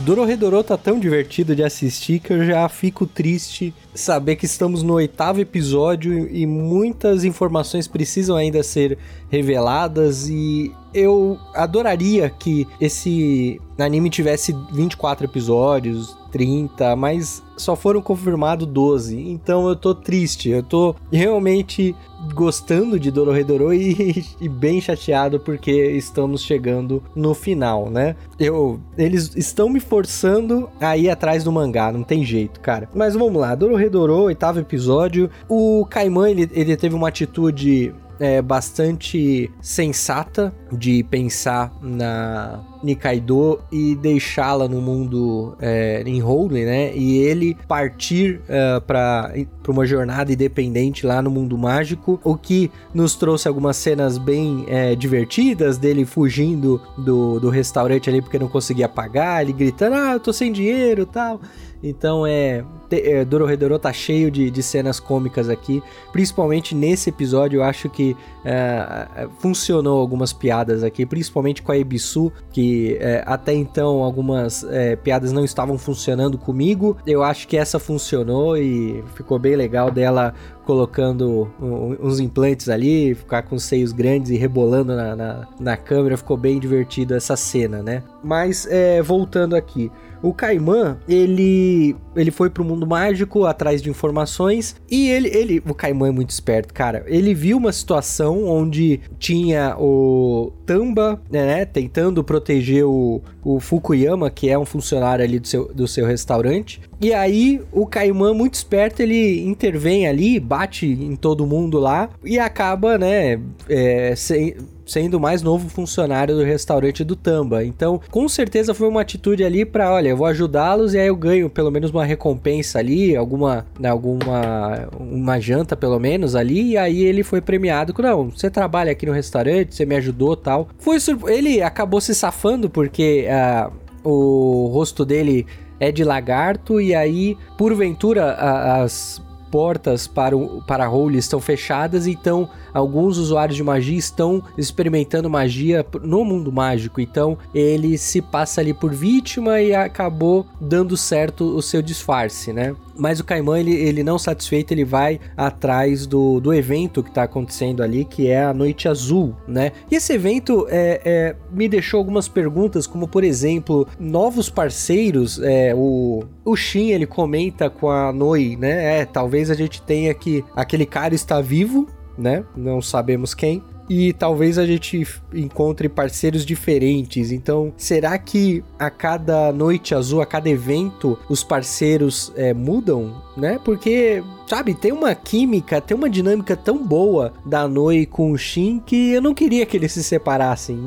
[0.07, 4.95] Dororedorô tá tão divertido de assistir que eu já fico triste saber que estamos no
[4.95, 14.09] oitavo episódio e muitas informações precisam ainda ser reveladas e eu adoraria que esse anime
[14.09, 19.19] tivesse 24 episódios, 30, mas só foram confirmados 12.
[19.19, 21.95] Então eu tô triste, eu tô realmente
[22.35, 28.17] gostando de Dororedoro e, e bem chateado porque estamos chegando no final, né?
[28.39, 32.89] Eu, eles estão me forçando a ir atrás do mangá, não tem jeito, cara.
[32.95, 35.31] Mas vamos lá, Dororedoro, oitavo episódio.
[35.49, 43.95] O Kaiman, ele, ele teve uma atitude é, bastante sensata de pensar na Nikaido e
[43.97, 46.95] deixá-la no mundo é, em Holy, né?
[46.95, 49.33] E ele partir é, para
[49.69, 54.95] uma jornada independente lá no mundo mágico, o que nos trouxe algumas cenas bem é,
[54.95, 60.21] divertidas dele fugindo do, do restaurante ali porque não conseguia pagar, ele gritando, ah, eu
[60.21, 61.41] tô sem dinheiro tal.
[61.83, 62.65] Então é.
[62.91, 65.83] é Dororedoro tá cheio de, de cenas cômicas aqui.
[66.13, 71.79] Principalmente nesse episódio, eu acho que é, é, funcionou algumas piadas aqui, principalmente com a
[71.79, 76.97] Ebisu, que é, até então algumas é, piadas não estavam funcionando comigo.
[77.07, 80.35] Eu acho que essa funcionou e ficou bem legal dela
[80.67, 86.17] colocando uns implantes ali, ficar com seios grandes e rebolando na, na, na câmera.
[86.17, 88.03] Ficou bem divertido essa cena, né?
[88.23, 89.91] Mas é, voltando aqui.
[90.27, 95.75] O Caimã, ele ele foi pro mundo mágico atrás de informações e ele, ele o
[95.75, 97.05] Caimã é muito esperto, cara.
[97.07, 104.49] Ele viu uma situação onde tinha o Tamba, né, tentando proteger o, o Fukuyama, que
[104.49, 106.81] é um funcionário ali do seu, do seu restaurante.
[107.01, 112.39] E aí o Caimã, muito esperto, ele intervém ali, bate em todo mundo lá e
[112.39, 114.57] acaba, né, é, sem,
[114.87, 117.65] sendo o mais novo funcionário do restaurante do Tamba.
[117.65, 121.17] Então, com certeza foi uma atitude ali para, olha, eu vou ajudá-los e aí eu
[121.17, 126.79] ganho pelo menos uma recompensa ali, alguma, né, alguma uma janta pelo menos ali, e
[126.79, 130.69] aí ele foi premiado com, não, você trabalha aqui no restaurante, você me ajudou, tal.
[130.79, 130.97] Foi
[131.29, 133.73] ele acabou se safando porque uh,
[134.09, 135.47] o rosto dele
[135.79, 140.87] é de lagarto e aí, porventura, as portas para, o, para a
[141.19, 147.01] estão fechadas, então alguns usuários de magia estão experimentando magia no mundo mágico.
[147.01, 152.75] Então ele se passa ali por vítima e acabou dando certo o seu disfarce, né?
[152.99, 157.25] Mas o Caimã, ele, ele não satisfeito, ele vai atrás do, do evento que está
[157.25, 159.73] acontecendo ali, que é a Noite Azul, né?
[159.91, 165.75] E esse evento é, é, me deixou algumas perguntas, como por exemplo, novos parceiros, é,
[165.75, 169.01] o, o Shin, ele comenta com a Noi, né?
[169.01, 172.45] É, talvez a gente tenha que aquele cara está vivo, né?
[172.57, 173.63] Não sabemos quem.
[173.89, 177.31] E talvez a gente encontre parceiros diferentes.
[177.31, 183.61] Então, será que a cada noite azul, a cada evento, os parceiros é, mudam, né?
[183.65, 188.81] Porque sabe, tem uma química, tem uma dinâmica tão boa da Noi com o Shin
[188.85, 190.79] que eu não queria que eles se separassem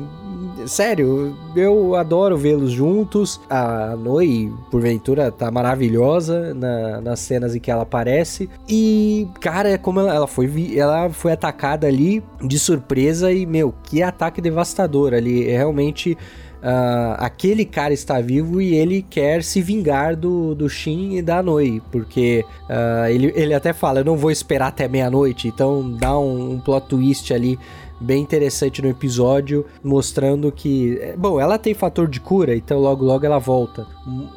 [0.66, 3.40] sério, eu adoro vê-los juntos.
[3.48, 8.48] A Noi, porventura, tá maravilhosa na, nas cenas em que ela aparece.
[8.68, 13.74] E, cara, é como ela, ela, foi, ela foi atacada ali de surpresa e, meu,
[13.82, 15.48] que ataque devastador ali.
[15.48, 16.16] É realmente.
[16.60, 21.42] Uh, aquele cara está vivo e ele quer se vingar do, do Shin e da
[21.42, 26.18] Noi, porque uh, ele, ele até fala: Eu não vou esperar até meia-noite, então dá
[26.18, 27.58] um, um plot twist ali
[28.00, 33.04] bem interessante no episódio, mostrando que, é, bom, ela tem fator de cura, então logo
[33.04, 33.86] logo ela volta.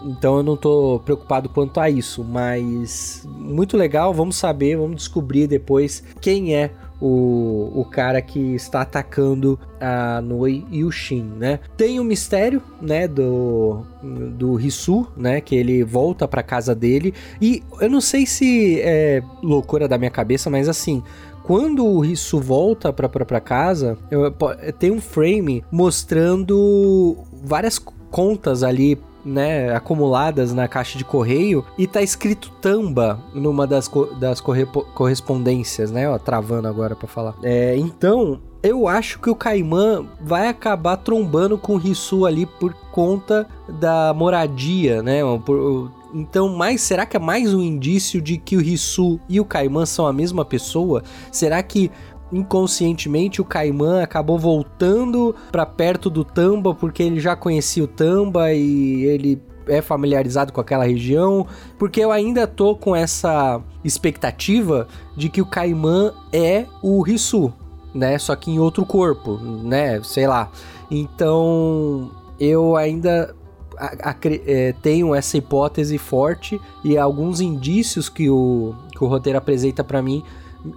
[0.06, 5.48] Então eu não tô preocupado quanto a isso, mas muito legal, vamos saber, vamos descobrir
[5.48, 6.72] depois quem é
[7.04, 11.60] o, o cara que está atacando a Noi e o Shin, né?
[11.76, 17.64] Tem o mistério, né, do do Hisu, né, que ele volta para casa dele e
[17.80, 21.02] eu não sei se é loucura da minha cabeça, mas assim,
[21.44, 24.32] quando o Risu volta pra, pra, pra casa, eu,
[24.80, 27.78] tem um frame mostrando várias
[28.10, 34.06] contas ali né, acumuladas na caixa de correio e tá escrito Tamba numa das, co
[34.06, 36.10] das corre correspondências, né?
[36.10, 37.36] Ó, travando agora para falar.
[37.42, 42.74] É, então, eu acho que o Caimã vai acabar trombando com o Risu ali por
[42.92, 45.22] conta da moradia, né?
[45.46, 49.46] Por, então, mais será que é mais um indício de que o Risu e o
[49.46, 51.04] Caimã são a mesma pessoa?
[51.32, 51.90] Será que
[52.32, 58.52] inconscientemente o Caimã acabou voltando para perto do Tamba porque ele já conhecia o Tamba
[58.54, 61.48] e ele é familiarizado com aquela região,
[61.80, 67.54] porque eu ainda tô com essa expectativa de que o Caimã é o Risu,
[67.94, 68.18] né?
[68.18, 70.02] Só que em outro corpo, né?
[70.04, 70.52] Sei lá.
[70.92, 73.34] Então, eu ainda
[73.78, 79.84] a, é, tenho essa hipótese forte e alguns indícios que o, que o roteiro apresenta
[79.84, 80.24] para mim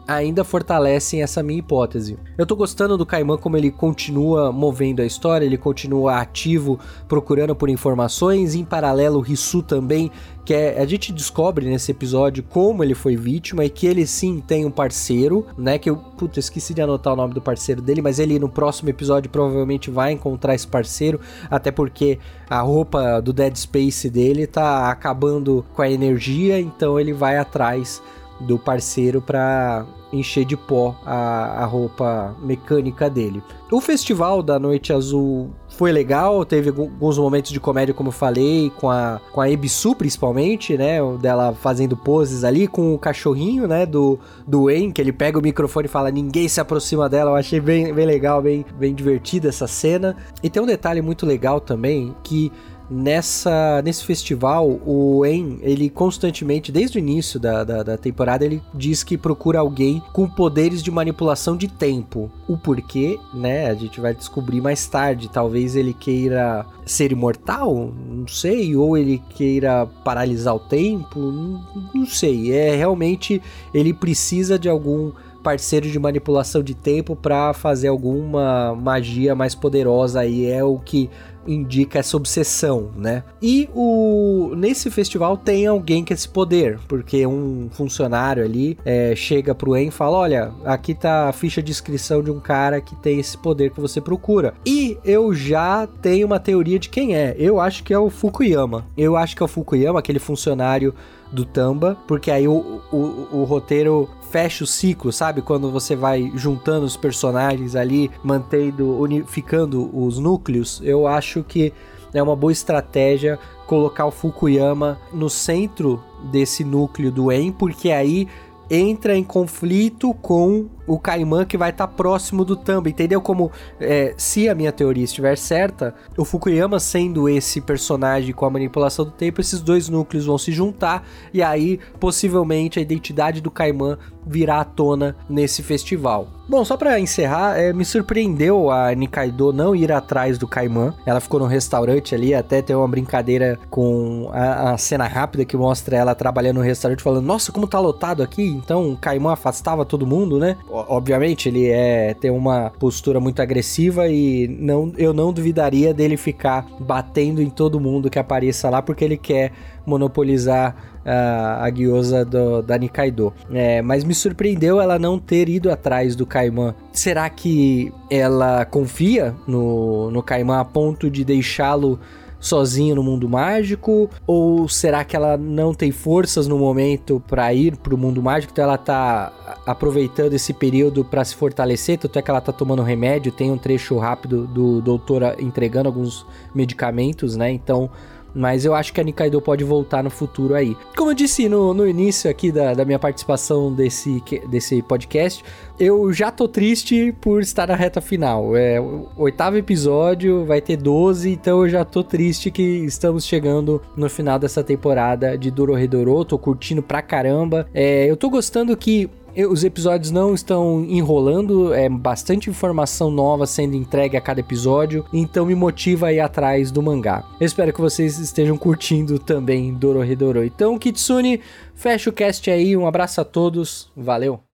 [0.07, 2.19] ainda fortalecem essa minha hipótese.
[2.37, 7.55] Eu tô gostando do Caimã como ele continua movendo a história, ele continua ativo, procurando
[7.55, 10.11] por informações, em paralelo o Rissu também,
[10.45, 14.41] que é, a gente descobre nesse episódio como ele foi vítima e que ele sim
[14.41, 18.01] tem um parceiro, né, que eu, puta, esqueci de anotar o nome do parceiro dele,
[18.01, 21.21] mas ele no próximo episódio provavelmente vai encontrar esse parceiro,
[21.51, 22.19] até porque
[22.49, 28.01] a roupa do Dead Space dele tá acabando com a energia, então ele vai atrás
[28.41, 33.43] do parceiro para encher de pó a, a roupa mecânica dele.
[33.71, 38.71] O festival da Noite Azul foi legal, teve alguns momentos de comédia, como eu falei,
[38.79, 40.99] com a, com a Ebisu principalmente, né?
[41.21, 43.85] Dela fazendo poses ali, com o cachorrinho, né?
[43.85, 47.33] Do, do Wayne, que ele pega o microfone e fala: ninguém se aproxima dela.
[47.33, 50.17] Eu achei bem, bem legal, bem, bem divertida essa cena.
[50.43, 52.53] E tem um detalhe muito legal também que
[52.91, 58.63] nessa nesse festival, o En, ele constantemente, desde o início da, da, da, temporada, ele
[58.73, 62.31] diz que procura alguém com poderes de manipulação de tempo.
[62.49, 65.29] O porquê, né, a gente vai descobrir mais tarde.
[65.29, 71.65] Talvez ele queira ser imortal, não sei, ou ele queira paralisar o tempo, não,
[71.95, 72.53] não sei.
[72.53, 73.43] É realmente
[73.75, 75.13] ele precisa de algum
[75.47, 81.09] parceiro de manipulação de tempo para fazer alguma magia mais poderosa aí é o que
[81.47, 83.23] indica essa obsessão, né?
[83.41, 89.55] E o nesse festival tem alguém com esse poder, porque um funcionário ali é, chega
[89.55, 92.95] pro En e fala: Olha, aqui tá a ficha de inscrição de um cara que
[92.97, 94.55] tem esse poder que você procura.
[94.65, 97.35] E eu já tenho uma teoria de quem é.
[97.39, 98.87] Eu acho que é o Fukuyama.
[98.97, 100.95] Eu acho que é o Fukuyama, aquele funcionário
[101.31, 105.43] do Tamba, porque aí o, o, o roteiro fecha o ciclo, sabe?
[105.43, 111.73] Quando você vai juntando os personagens ali, mantendo, unificando os núcleos, eu acho que
[112.13, 118.29] é uma boa estratégia colocar o Fukuyama no centro desse núcleo do En, porque aí
[118.71, 123.21] entra em conflito com o Caimã que vai estar tá próximo do Tamba, entendeu?
[123.21, 128.51] Como é, se a minha teoria estiver certa, o Fukuyama sendo esse personagem com a
[128.51, 133.51] manipulação do tempo, esses dois núcleos vão se juntar e aí possivelmente a identidade do
[133.51, 136.29] Caimã virá à tona nesse festival.
[136.49, 140.95] Bom, só para encerrar, é, me surpreendeu a Nikaido não ir atrás do Caimã.
[141.05, 145.57] Ela ficou no restaurante ali, até tem uma brincadeira com a, a, cena rápida que
[145.57, 148.47] mostra ela trabalhando no restaurante, falando: Nossa, como tá lotado aqui.
[148.47, 150.57] Então o Caimã afastava todo mundo, né?
[150.89, 156.67] Obviamente, ele é tem uma postura muito agressiva e não, eu não duvidaria dele ficar
[156.79, 159.53] batendo em todo mundo que apareça lá, porque ele quer
[159.85, 160.75] monopolizar
[161.07, 163.33] uh, a guiosa do, da Nikaido.
[163.53, 166.75] É, mas me surpreendeu ela não ter ido atrás do Kaiman.
[166.93, 171.99] Será que ela confia no, no Kaiman a ponto de deixá-lo
[172.41, 174.11] sozinho no mundo mágico?
[174.27, 178.53] Ou será que ela não tem forças no momento para ir pro mundo mágico?
[178.53, 179.33] Então ela tá
[179.67, 183.59] aproveitando esse período para se fortalecer, tanto é que ela tá tomando remédio, tem um
[183.59, 187.51] trecho rápido do doutor entregando alguns medicamentos, né?
[187.51, 187.91] Então
[188.37, 190.77] mas eu acho que a Nikaido pode voltar no futuro aí.
[190.95, 195.43] Como eu disse no, no início aqui da, da minha participação desse, desse podcast,
[195.79, 198.57] eu já tô triste por estar na reta final.
[198.57, 203.83] É o oitavo episódio, vai ter 12, então eu já tô triste que estamos chegando
[203.97, 206.25] no final dessa temporada de Dororedoro.
[206.25, 207.67] Tô curtindo pra caramba.
[207.75, 209.11] É, eu tô gostando que
[209.45, 215.45] os episódios não estão enrolando, é bastante informação nova sendo entregue a cada episódio, então
[215.45, 217.23] me motiva a ir atrás do mangá.
[217.39, 220.43] Eu espero que vocês estejam curtindo também Dororedoro.
[220.43, 221.41] Então, Kitsune,
[221.75, 224.46] fecha o cast aí, um abraço a todos, valeu!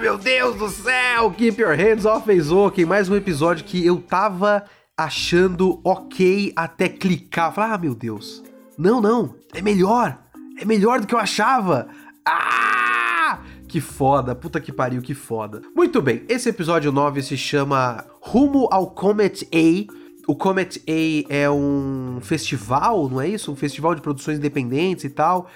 [0.00, 1.32] Meu Deus do céu!
[1.32, 4.62] Keep your hands off Eizouken, mais um episódio que eu tava
[4.96, 7.52] achando ok até clicar.
[7.52, 8.44] Falar, ah, meu Deus,
[8.78, 10.16] não, não, é melhor.
[10.60, 11.88] É melhor do que eu achava.
[12.24, 13.40] Ah!
[13.66, 15.62] Que foda, puta que pariu, que foda.
[15.74, 19.92] Muito bem, esse episódio 9 se chama Rumo ao Comet A.
[20.28, 23.50] O Comet A é um festival, não é isso?
[23.50, 25.50] Um festival de produções independentes e tal.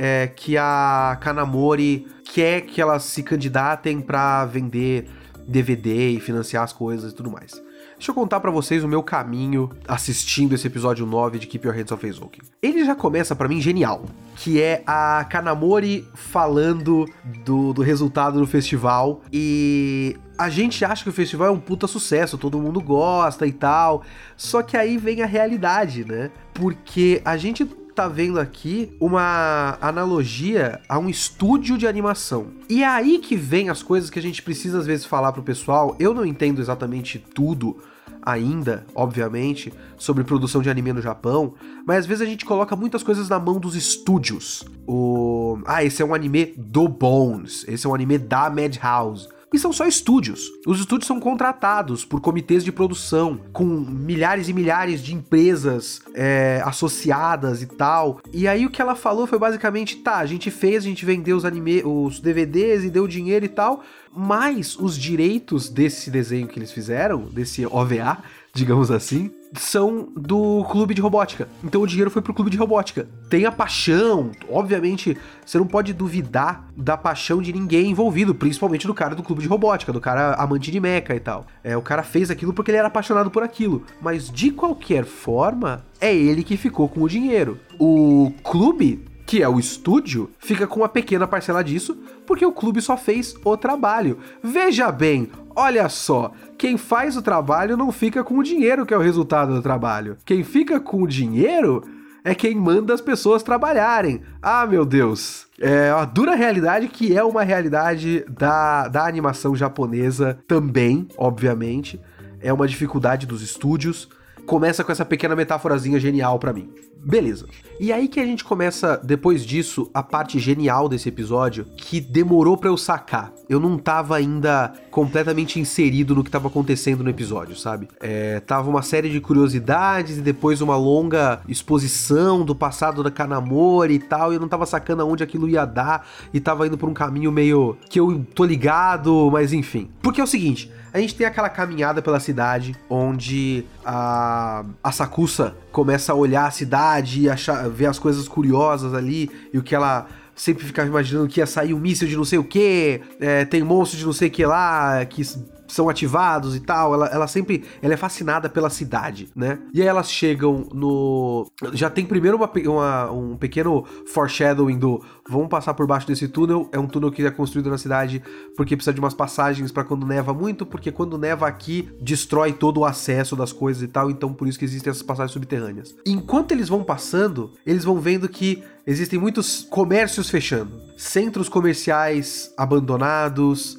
[0.00, 5.10] É, que a Kanamori quer que elas se candidatem para vender
[5.44, 7.60] DVD e financiar as coisas e tudo mais.
[7.98, 11.76] Deixa eu contar para vocês o meu caminho assistindo esse episódio 9 de Keep Your
[11.76, 12.42] Hands Off Eizouken.
[12.62, 14.04] Ele já começa para mim genial,
[14.36, 17.06] que é a Kanamori falando
[17.44, 21.88] do, do resultado do festival e a gente acha que o festival é um puta
[21.88, 24.04] sucesso, todo mundo gosta e tal.
[24.36, 26.30] Só que aí vem a realidade, né?
[26.54, 27.68] Porque a gente
[27.98, 32.46] tá vendo aqui uma analogia a um estúdio de animação.
[32.68, 35.42] E é aí que vem as coisas que a gente precisa às vezes falar pro
[35.42, 35.96] pessoal.
[35.98, 37.76] Eu não entendo exatamente tudo
[38.22, 43.02] ainda, obviamente, sobre produção de anime no Japão, mas às vezes a gente coloca muitas
[43.02, 44.64] coisas na mão dos estúdios.
[44.86, 49.26] O, ah, esse é um anime do Bones, esse é um anime da Madhouse.
[49.52, 50.50] E são só estúdios.
[50.66, 56.60] Os estúdios são contratados por comitês de produção, com milhares e milhares de empresas é,
[56.64, 58.20] associadas e tal.
[58.32, 61.36] E aí o que ela falou foi basicamente: tá, a gente fez, a gente vendeu
[61.36, 63.82] os anime, os DVDs e deu dinheiro e tal,
[64.14, 68.18] mas os direitos desse desenho que eles fizeram, desse OVA,
[68.52, 71.48] digamos assim, são do clube de robótica.
[71.64, 73.08] Então o dinheiro foi pro clube de robótica.
[73.30, 78.94] Tem a paixão, obviamente, você não pode duvidar da paixão de ninguém envolvido, principalmente do
[78.94, 81.46] cara do clube de robótica, do cara amante de meca e tal.
[81.62, 83.84] É, o cara fez aquilo porque ele era apaixonado por aquilo.
[84.00, 87.58] Mas de qualquer forma, é ele que ficou com o dinheiro.
[87.78, 92.80] O clube que é o estúdio, fica com uma pequena parcela disso, porque o clube
[92.80, 94.16] só fez o trabalho.
[94.42, 98.96] Veja bem, olha só, quem faz o trabalho não fica com o dinheiro que é
[98.96, 100.16] o resultado do trabalho.
[100.24, 101.84] Quem fica com o dinheiro
[102.24, 104.22] é quem manda as pessoas trabalharem.
[104.40, 105.46] Ah, meu Deus.
[105.60, 112.00] É a dura realidade que é uma realidade da, da animação japonesa também, obviamente.
[112.40, 114.08] É uma dificuldade dos estúdios.
[114.48, 116.70] Começa com essa pequena metáforazinha genial para mim.
[117.04, 117.46] Beleza.
[117.78, 122.56] E aí que a gente começa, depois disso, a parte genial desse episódio, que demorou
[122.56, 123.30] para eu sacar.
[123.46, 127.88] Eu não tava ainda completamente inserido no que tava acontecendo no episódio, sabe?
[128.00, 133.96] É, tava uma série de curiosidades e depois uma longa exposição do passado da Kanamori
[133.96, 136.88] e tal, e eu não tava sacando aonde aquilo ia dar, e tava indo por
[136.88, 139.90] um caminho meio que eu tô ligado, mas enfim.
[140.00, 145.56] Porque é o seguinte, a gente tem aquela caminhada pela cidade onde a, a Sakusa
[145.70, 149.74] começa a olhar a cidade e achar, ver as coisas curiosas ali e o que
[149.74, 153.44] ela sempre ficava imaginando que ia sair um míssil de não sei o que, é,
[153.44, 155.22] tem monstro de não sei o que lá, que
[155.68, 156.94] são ativados e tal.
[156.94, 159.58] Ela, ela sempre ela é fascinada pela cidade, né?
[159.72, 161.46] E aí elas chegam no.
[161.72, 166.68] Já tem primeiro uma, uma, um pequeno foreshadowing do vamos passar por baixo desse túnel.
[166.72, 168.22] É um túnel que é construído na cidade
[168.56, 172.80] porque precisa de umas passagens para quando neva muito, porque quando neva aqui destrói todo
[172.80, 174.10] o acesso das coisas e tal.
[174.10, 175.94] Então por isso que existem essas passagens subterrâneas.
[176.06, 183.78] Enquanto eles vão passando, eles vão vendo que existem muitos comércios fechando, centros comerciais abandonados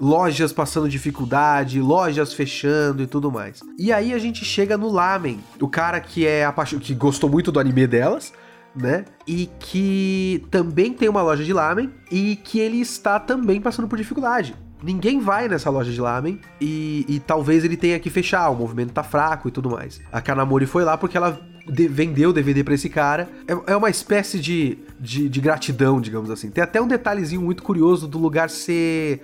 [0.00, 3.60] lojas passando dificuldade, lojas fechando e tudo mais.
[3.78, 7.52] E aí a gente chega no Lamen, o cara que é apaixonado, que gostou muito
[7.52, 8.32] do anime delas,
[8.74, 9.04] né?
[9.26, 13.98] E que também tem uma loja de lamen e que ele está também passando por
[13.98, 14.54] dificuldade.
[14.82, 18.92] Ninguém vai nessa loja de lamen e, e talvez ele tenha que fechar, o movimento
[18.92, 20.00] tá fraco e tudo mais.
[20.10, 21.38] A Kanamori foi lá porque ela
[21.68, 23.28] de, vendeu o DVD para esse cara.
[23.46, 26.50] É, é uma espécie de, de, de, gratidão, digamos assim.
[26.50, 29.20] Tem até um detalhezinho muito curioso do lugar ser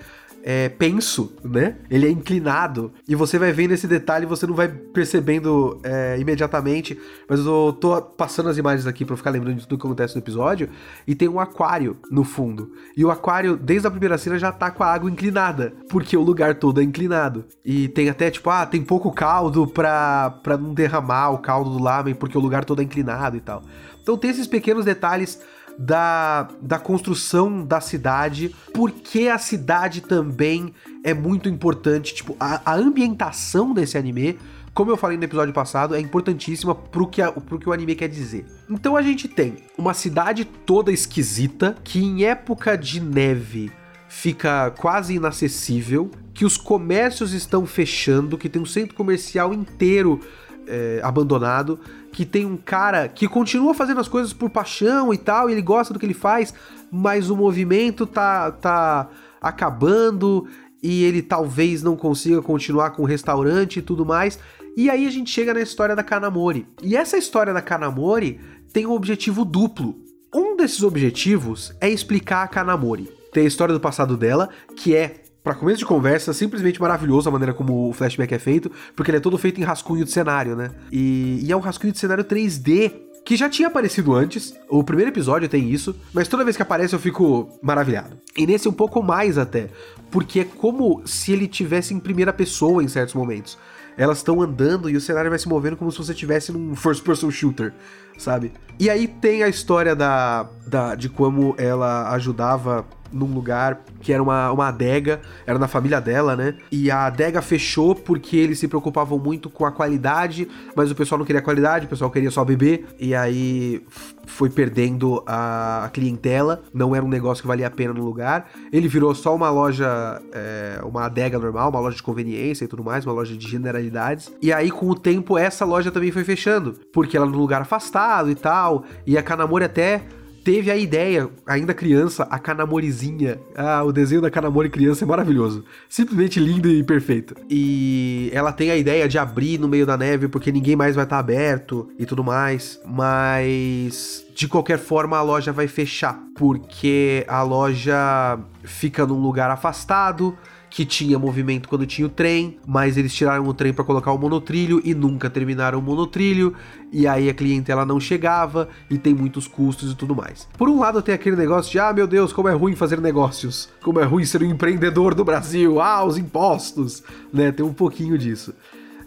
[0.48, 1.74] é, penso, né?
[1.90, 2.92] Ele é inclinado.
[3.08, 6.96] E você vai vendo esse detalhe você não vai percebendo é, imediatamente.
[7.28, 10.20] Mas eu tô passando as imagens aqui pra ficar lembrando de tudo que acontece no
[10.20, 10.68] episódio.
[11.04, 12.70] E tem um aquário no fundo.
[12.96, 15.72] E o aquário, desde a primeira cena, já tá com a água inclinada.
[15.88, 17.44] Porque o lugar todo é inclinado.
[17.64, 21.82] E tem até, tipo, ah, tem pouco caldo pra, pra não derramar o caldo do
[21.82, 23.64] lamen, porque o lugar todo é inclinado e tal.
[24.00, 25.40] Então tem esses pequenos detalhes
[25.78, 30.72] da, da construção da cidade, porque a cidade também
[31.04, 32.14] é muito importante.
[32.14, 34.38] Tipo, a, a ambientação desse anime
[34.76, 37.94] como eu falei no episódio passado, é importantíssima pro que, a, pro que o anime
[37.94, 38.44] quer dizer.
[38.68, 43.72] Então a gente tem uma cidade toda esquisita, que em época de neve
[44.06, 50.20] fica quase inacessível, que os comércios estão fechando, que tem um centro comercial inteiro
[50.66, 51.78] é, abandonado,
[52.12, 55.62] que tem um cara que continua fazendo as coisas por paixão e tal, e ele
[55.62, 56.54] gosta do que ele faz,
[56.90, 59.08] mas o movimento tá, tá
[59.40, 60.46] acabando
[60.82, 64.38] e ele talvez não consiga continuar com o restaurante e tudo mais.
[64.76, 66.66] E aí a gente chega na história da Kanamori.
[66.82, 68.38] E essa história da Kanamori
[68.72, 69.96] tem um objetivo duplo.
[70.34, 73.10] Um desses objetivos é explicar a Kanamori.
[73.32, 77.32] Tem a história do passado dela, que é para começo de conversa, simplesmente maravilhoso a
[77.32, 80.56] maneira como o flashback é feito, porque ele é todo feito em rascunho de cenário,
[80.56, 80.72] né?
[80.90, 82.92] E, e é um rascunho de cenário 3D
[83.24, 84.52] que já tinha aparecido antes.
[84.68, 88.18] O primeiro episódio tem isso, mas toda vez que aparece eu fico maravilhado.
[88.36, 89.68] E nesse um pouco mais até,
[90.10, 93.56] porque é como se ele tivesse em primeira pessoa em certos momentos.
[93.96, 97.04] Elas estão andando e o cenário vai se movendo como se você estivesse num first
[97.04, 97.72] person shooter,
[98.18, 98.50] sabe?
[98.80, 104.22] E aí tem a história da, da de como ela ajudava num lugar que era
[104.22, 106.54] uma, uma adega, era na família dela, né?
[106.70, 111.18] E a adega fechou porque eles se preocupavam muito com a qualidade, mas o pessoal
[111.18, 113.82] não queria qualidade, o pessoal queria só beber, e aí
[114.26, 118.50] foi perdendo a, clientela, não era um negócio que valia a pena no lugar.
[118.72, 122.84] Ele virou só uma loja, é, uma adega normal, uma loja de conveniência e tudo
[122.84, 124.32] mais, uma loja de generalidades.
[124.42, 127.62] E aí, com o tempo, essa loja também foi fechando, porque ela era num lugar
[127.62, 130.02] afastado e tal, e a Kanamori até
[130.46, 133.36] teve a ideia, ainda criança, a Kanamorizinha.
[133.56, 135.64] Ah, o desenho da Kanamori criança é maravilhoso.
[135.88, 137.34] Simplesmente lindo e perfeito.
[137.50, 141.02] E ela tem a ideia de abrir no meio da neve porque ninguém mais vai
[141.02, 142.80] estar tá aberto e tudo mais.
[142.86, 150.38] Mas de qualquer forma a loja vai fechar, porque a loja fica num lugar afastado
[150.70, 154.18] que tinha movimento quando tinha o trem, mas eles tiraram o trem para colocar o
[154.18, 156.54] monotrilho e nunca terminaram o monotrilho,
[156.92, 160.48] e aí a clientela não chegava e tem muitos custos e tudo mais.
[160.58, 163.68] Por um lado tem aquele negócio de, ah, meu Deus, como é ruim fazer negócios,
[163.82, 167.02] como é ruim ser um empreendedor do Brasil, ah, os impostos,
[167.32, 167.52] né?
[167.52, 168.54] Tem um pouquinho disso.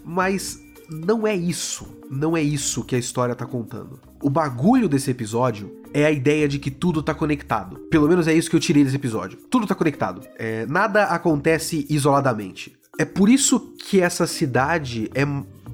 [0.04, 4.09] Mas não é isso, não é isso que a história tá contando.
[4.22, 7.78] O bagulho desse episódio é a ideia de que tudo tá conectado.
[7.90, 9.38] Pelo menos é isso que eu tirei desse episódio.
[9.48, 10.22] Tudo tá conectado.
[10.38, 12.76] É, nada acontece isoladamente.
[12.98, 15.24] É por isso que essa cidade é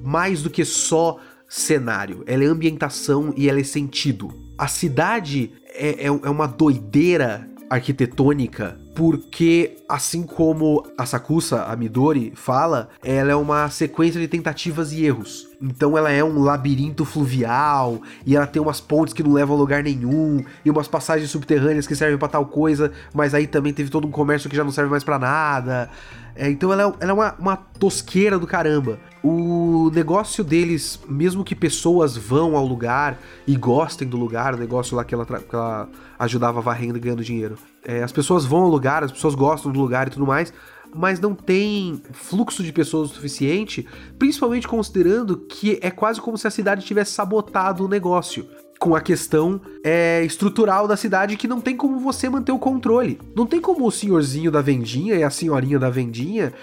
[0.01, 1.19] mais do que só
[1.49, 2.23] cenário.
[2.25, 4.33] Ela é ambientação e ela é sentido.
[4.57, 12.33] A cidade é, é, é uma doideira arquitetônica, porque assim como a Sakusa, a Midori,
[12.35, 15.47] fala, ela é uma sequência de tentativas e erros.
[15.61, 19.59] Então ela é um labirinto fluvial, e ela tem umas pontes que não levam a
[19.59, 23.91] lugar nenhum, e umas passagens subterrâneas que servem para tal coisa, mas aí também teve
[23.91, 25.91] todo um comércio que já não serve mais para nada.
[26.35, 28.99] É, então ela, é, ela é uma, uma tosqueira do caramba.
[29.23, 34.97] O negócio deles, mesmo que pessoas vão ao lugar e gostem do lugar, o negócio
[34.97, 35.87] lá que ela, que ela
[36.17, 37.57] ajudava varrendo e ganhando dinheiro.
[37.87, 40.51] É, as pessoas vão ao lugar, as pessoas gostam do lugar e tudo mais,
[40.93, 43.87] mas não tem fluxo de pessoas o suficiente,
[44.19, 48.45] principalmente considerando que é quase como se a cidade tivesse sabotado o negócio
[48.77, 53.19] com a questão é, estrutural da cidade que não tem como você manter o controle.
[53.33, 56.53] Não tem como o senhorzinho da vendinha e a senhorinha da vendinha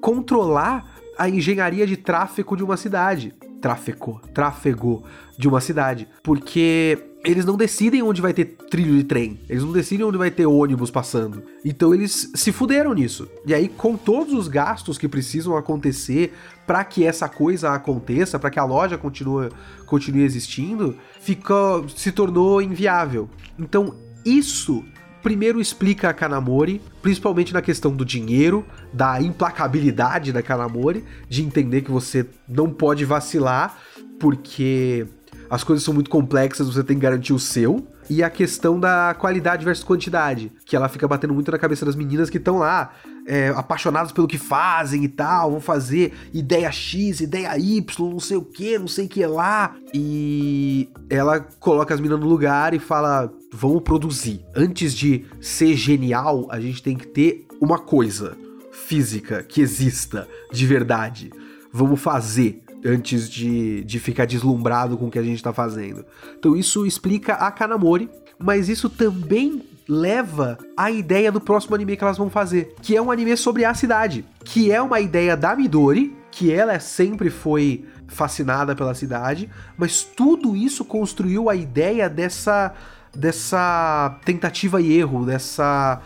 [0.00, 3.34] controlar a engenharia de tráfego de uma cidade.
[3.60, 5.04] Tráfego, tráfego
[5.38, 6.08] de uma cidade.
[6.22, 10.30] Porque eles não decidem onde vai ter trilho de trem, eles não decidem onde vai
[10.30, 11.42] ter ônibus passando.
[11.64, 13.28] Então eles se fuderam nisso.
[13.46, 16.32] E aí, com todos os gastos que precisam acontecer
[16.66, 19.50] para que essa coisa aconteça, para que a loja continue,
[19.86, 21.54] continue existindo, fica,
[21.94, 23.28] se tornou inviável.
[23.58, 23.94] Então,
[24.24, 24.84] isso
[25.22, 31.82] primeiro explica a Kanamori, principalmente na questão do dinheiro, da implacabilidade da Kanamori, de entender
[31.82, 33.78] que você não pode vacilar,
[34.18, 35.06] porque
[35.52, 37.86] as coisas são muito complexas, você tem que garantir o seu.
[38.08, 41.94] E a questão da qualidade versus quantidade, que ela fica batendo muito na cabeça das
[41.94, 42.94] meninas que estão lá,
[43.26, 48.38] é, apaixonadas pelo que fazem e tal, vão fazer ideia X, ideia Y, não sei
[48.38, 49.76] o que, não sei o que lá.
[49.92, 54.42] E ela coloca as meninas no lugar e fala: vamos produzir.
[54.56, 58.38] Antes de ser genial, a gente tem que ter uma coisa
[58.72, 61.30] física que exista de verdade.
[61.70, 66.04] Vamos fazer antes de, de ficar deslumbrado com o que a gente está fazendo.
[66.38, 68.08] Então isso explica a Kanamori,
[68.38, 73.02] mas isso também leva a ideia do próximo anime que elas vão fazer, que é
[73.02, 77.84] um anime sobre a cidade, que é uma ideia da Midori, que ela sempre foi
[78.08, 82.74] fascinada pela cidade, mas tudo isso construiu a ideia dessa
[83.14, 86.00] dessa tentativa e erro, dessa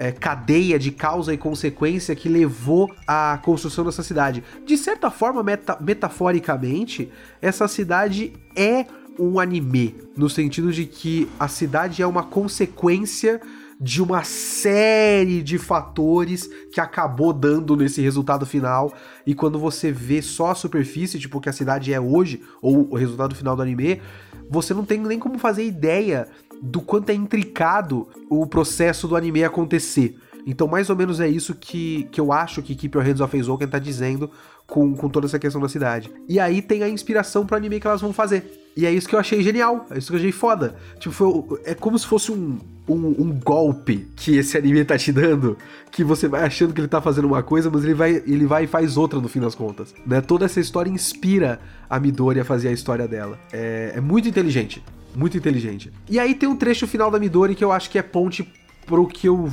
[0.00, 4.42] é, cadeia de causa e consequência que levou à construção dessa cidade.
[4.64, 8.86] De certa forma, meta metaforicamente, essa cidade é
[9.18, 13.42] um anime, no sentido de que a cidade é uma consequência
[13.78, 18.94] de uma série de fatores que acabou dando nesse resultado final.
[19.26, 22.96] E quando você vê só a superfície, tipo que a cidade é hoje, ou o
[22.96, 24.00] resultado final do anime,
[24.48, 26.26] você não tem nem como fazer ideia
[26.60, 30.16] do quanto é intricado o processo do anime acontecer.
[30.46, 33.36] Então, mais ou menos é isso que, que eu acho que Keep Your Hands Off
[33.36, 34.30] Eizouken tá dizendo
[34.66, 36.10] com, com toda essa questão da cidade.
[36.28, 38.58] E aí tem a inspiração pro anime que elas vão fazer.
[38.76, 40.76] E é isso que eu achei genial, é isso que eu achei foda.
[40.98, 42.56] Tipo, foi, é como se fosse um,
[42.88, 45.58] um, um, golpe que esse anime tá te dando,
[45.90, 48.64] que você vai achando que ele tá fazendo uma coisa, mas ele vai, ele vai
[48.64, 49.92] e faz outra no fim das contas.
[50.06, 50.20] Né?
[50.20, 53.38] Toda essa história inspira a Midori a fazer a história dela.
[53.52, 54.82] É, é muito inteligente.
[55.14, 55.92] Muito inteligente.
[56.08, 58.46] E aí tem um trecho final da Midori que eu acho que é ponte
[58.86, 59.48] pro que eu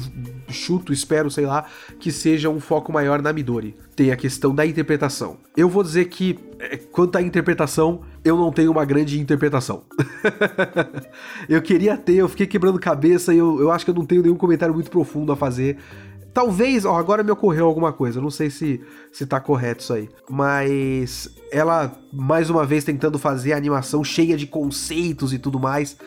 [0.50, 1.66] chuto, espero, sei lá,
[2.00, 3.76] que seja um foco maior na Midori.
[3.96, 5.38] Tem a questão da interpretação.
[5.56, 9.84] Eu vou dizer que, é, quanto à interpretação, eu não tenho uma grande interpretação.
[11.48, 14.24] eu queria ter, eu fiquei quebrando cabeça e eu, eu acho que eu não tenho
[14.24, 15.78] nenhum comentário muito profundo a fazer.
[16.38, 18.80] Talvez, ó, agora me ocorreu alguma coisa, não sei se,
[19.12, 20.08] se tá correto isso aí.
[20.30, 25.98] Mas ela, mais uma vez, tentando fazer a animação cheia de conceitos e tudo mais.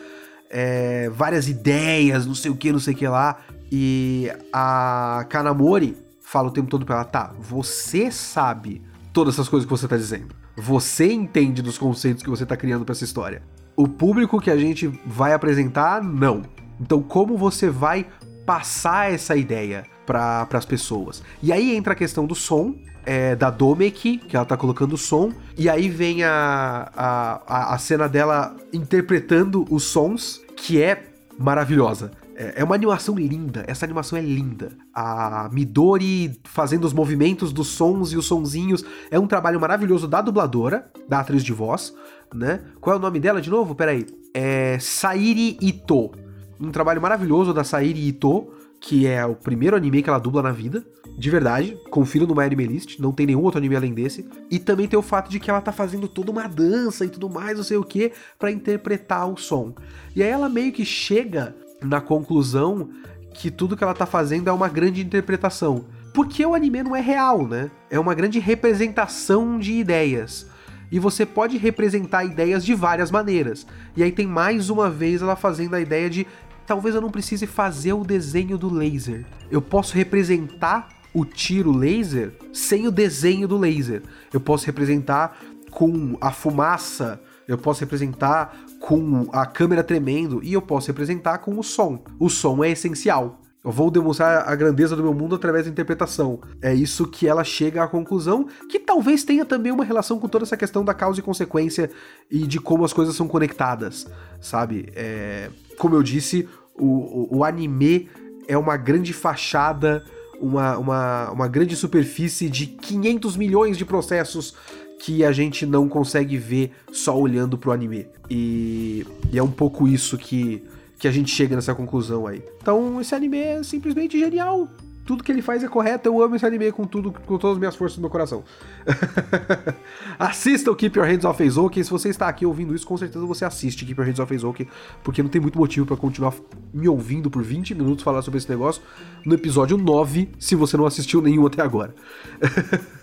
[0.49, 3.41] É, várias ideias, não sei o que, não sei o que lá.
[3.69, 9.65] E a Kanamori fala o tempo todo pra ela: tá, você sabe todas essas coisas
[9.65, 10.33] que você tá dizendo.
[10.55, 13.43] Você entende dos conceitos que você tá criando para essa história.
[13.75, 16.41] O público que a gente vai apresentar, não.
[16.79, 18.07] Então, como você vai
[18.45, 19.90] passar essa ideia?
[20.05, 21.23] Para as pessoas.
[21.41, 22.75] E aí entra a questão do som,
[23.05, 27.77] é, da Domeki, que ela tá colocando o som, e aí vem a, a, a
[27.77, 32.11] cena dela interpretando os sons, que é maravilhosa.
[32.35, 34.71] É, é uma animação linda, essa animação é linda.
[34.93, 40.21] A Midori fazendo os movimentos dos sons e os sonzinhos é um trabalho maravilhoso da
[40.21, 41.93] dubladora, da atriz de voz,
[42.33, 42.61] né?
[42.79, 43.75] Qual é o nome dela de novo?
[43.75, 44.05] Peraí.
[44.33, 46.11] É Sairi Ito.
[46.59, 48.47] Um trabalho maravilhoso da Sairi Ito,
[48.81, 50.83] que é o primeiro anime que ela dubla na vida.
[51.15, 54.27] De verdade, confira no My Anime List, não tem nenhum outro anime além desse.
[54.49, 57.29] E também tem o fato de que ela tá fazendo toda uma dança e tudo
[57.29, 59.75] mais, não sei o que, para interpretar o som.
[60.15, 62.89] E aí ela meio que chega na conclusão
[63.35, 65.85] que tudo que ela tá fazendo é uma grande interpretação.
[66.11, 67.69] Porque o anime não é real, né?
[67.89, 70.47] É uma grande representação de ideias.
[70.91, 73.65] E você pode representar ideias de várias maneiras.
[73.95, 76.27] E aí tem mais uma vez ela fazendo a ideia de
[76.65, 79.25] talvez eu não precise fazer o desenho do laser.
[79.49, 84.01] Eu posso representar o tiro laser sem o desenho do laser.
[84.31, 85.37] Eu posso representar
[85.69, 91.57] com a fumaça, eu posso representar com a câmera tremendo e eu posso representar com
[91.59, 92.03] o som.
[92.19, 93.40] O som é essencial.
[93.63, 96.39] Eu vou demonstrar a grandeza do meu mundo através da interpretação.
[96.61, 100.45] É isso que ela chega à conclusão, que talvez tenha também uma relação com toda
[100.45, 101.89] essa questão da causa e consequência
[102.29, 104.07] e de como as coisas são conectadas,
[104.39, 104.91] sabe?
[104.95, 108.09] É, como eu disse, o, o, o anime
[108.47, 110.03] é uma grande fachada,
[110.39, 114.55] uma, uma, uma grande superfície de 500 milhões de processos
[114.99, 118.07] que a gente não consegue ver só olhando pro anime.
[118.29, 120.63] E, e, é um pouco isso que,
[121.01, 122.43] que a gente chega nessa conclusão aí.
[122.61, 124.67] Então, esse anime é simplesmente genial.
[125.03, 127.59] Tudo que ele faz é correto, eu amo esse anime com tudo, com todas as
[127.59, 128.43] minhas forças do meu coração.
[130.19, 131.83] assista o Keep Your Hands Off Eizouken.
[131.83, 134.67] Se você está aqui ouvindo isso, com certeza você assiste Keep Your Hands Off Eizouken,
[135.03, 136.35] porque não tem muito motivo para continuar
[136.71, 138.83] me ouvindo por 20 minutos falar sobre esse negócio
[139.25, 141.95] no episódio 9, se você não assistiu nenhum até agora.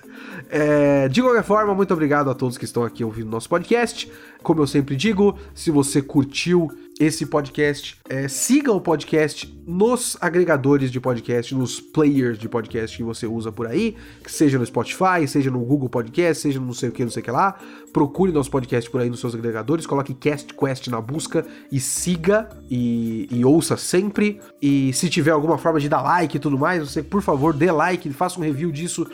[0.50, 4.10] É, de qualquer forma, muito obrigado a todos que estão aqui ouvindo nosso podcast.
[4.42, 10.90] Como eu sempre digo, se você curtiu esse podcast, é, siga o podcast nos agregadores
[10.90, 13.96] de podcast, nos players de podcast que você usa por aí,
[14.26, 17.20] seja no Spotify, seja no Google Podcast, seja no não sei o que, não sei
[17.20, 17.56] o que lá.
[17.92, 22.48] Procure nosso podcast por aí nos seus agregadores, coloque Cast Quest na busca e siga
[22.68, 24.40] e, e ouça sempre.
[24.60, 27.70] E se tiver alguma forma de dar like e tudo mais, você, por favor, dê
[27.70, 29.06] like, faça um review disso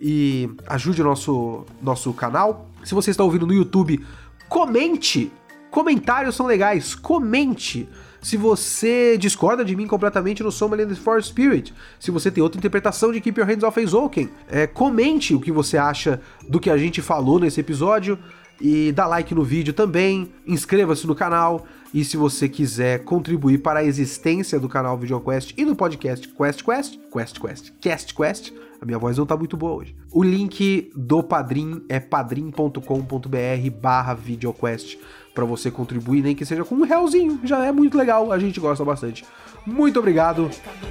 [0.00, 2.68] e ajude o nosso, nosso canal.
[2.84, 4.04] Se você está ouvindo no YouTube,
[4.48, 5.32] comente.
[5.72, 7.88] Comentários são legais, comente.
[8.20, 13.10] Se você discorda de mim completamente no Somaliland for Spirit, se você tem outra interpretação
[13.10, 16.76] de Keep Your Hands Off Eizouken, é, comente o que você acha do que a
[16.76, 18.18] gente falou nesse episódio
[18.60, 23.80] e dá like no vídeo também, inscreva-se no canal e se você quiser contribuir para
[23.80, 28.84] a existência do canal VideoQuest e do podcast Quest Quest, Quest Quest, Cast Quest, a
[28.84, 29.96] minha voz não tá muito boa hoje.
[30.10, 34.98] O link do Padrim é padrim.com.br barra videoquest
[35.34, 38.60] para você contribuir, nem que seja com um realzinho, já é muito legal, a gente
[38.60, 39.24] gosta bastante.
[39.66, 40.50] Muito obrigado,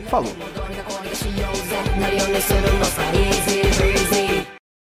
[0.09, 0.31] falou!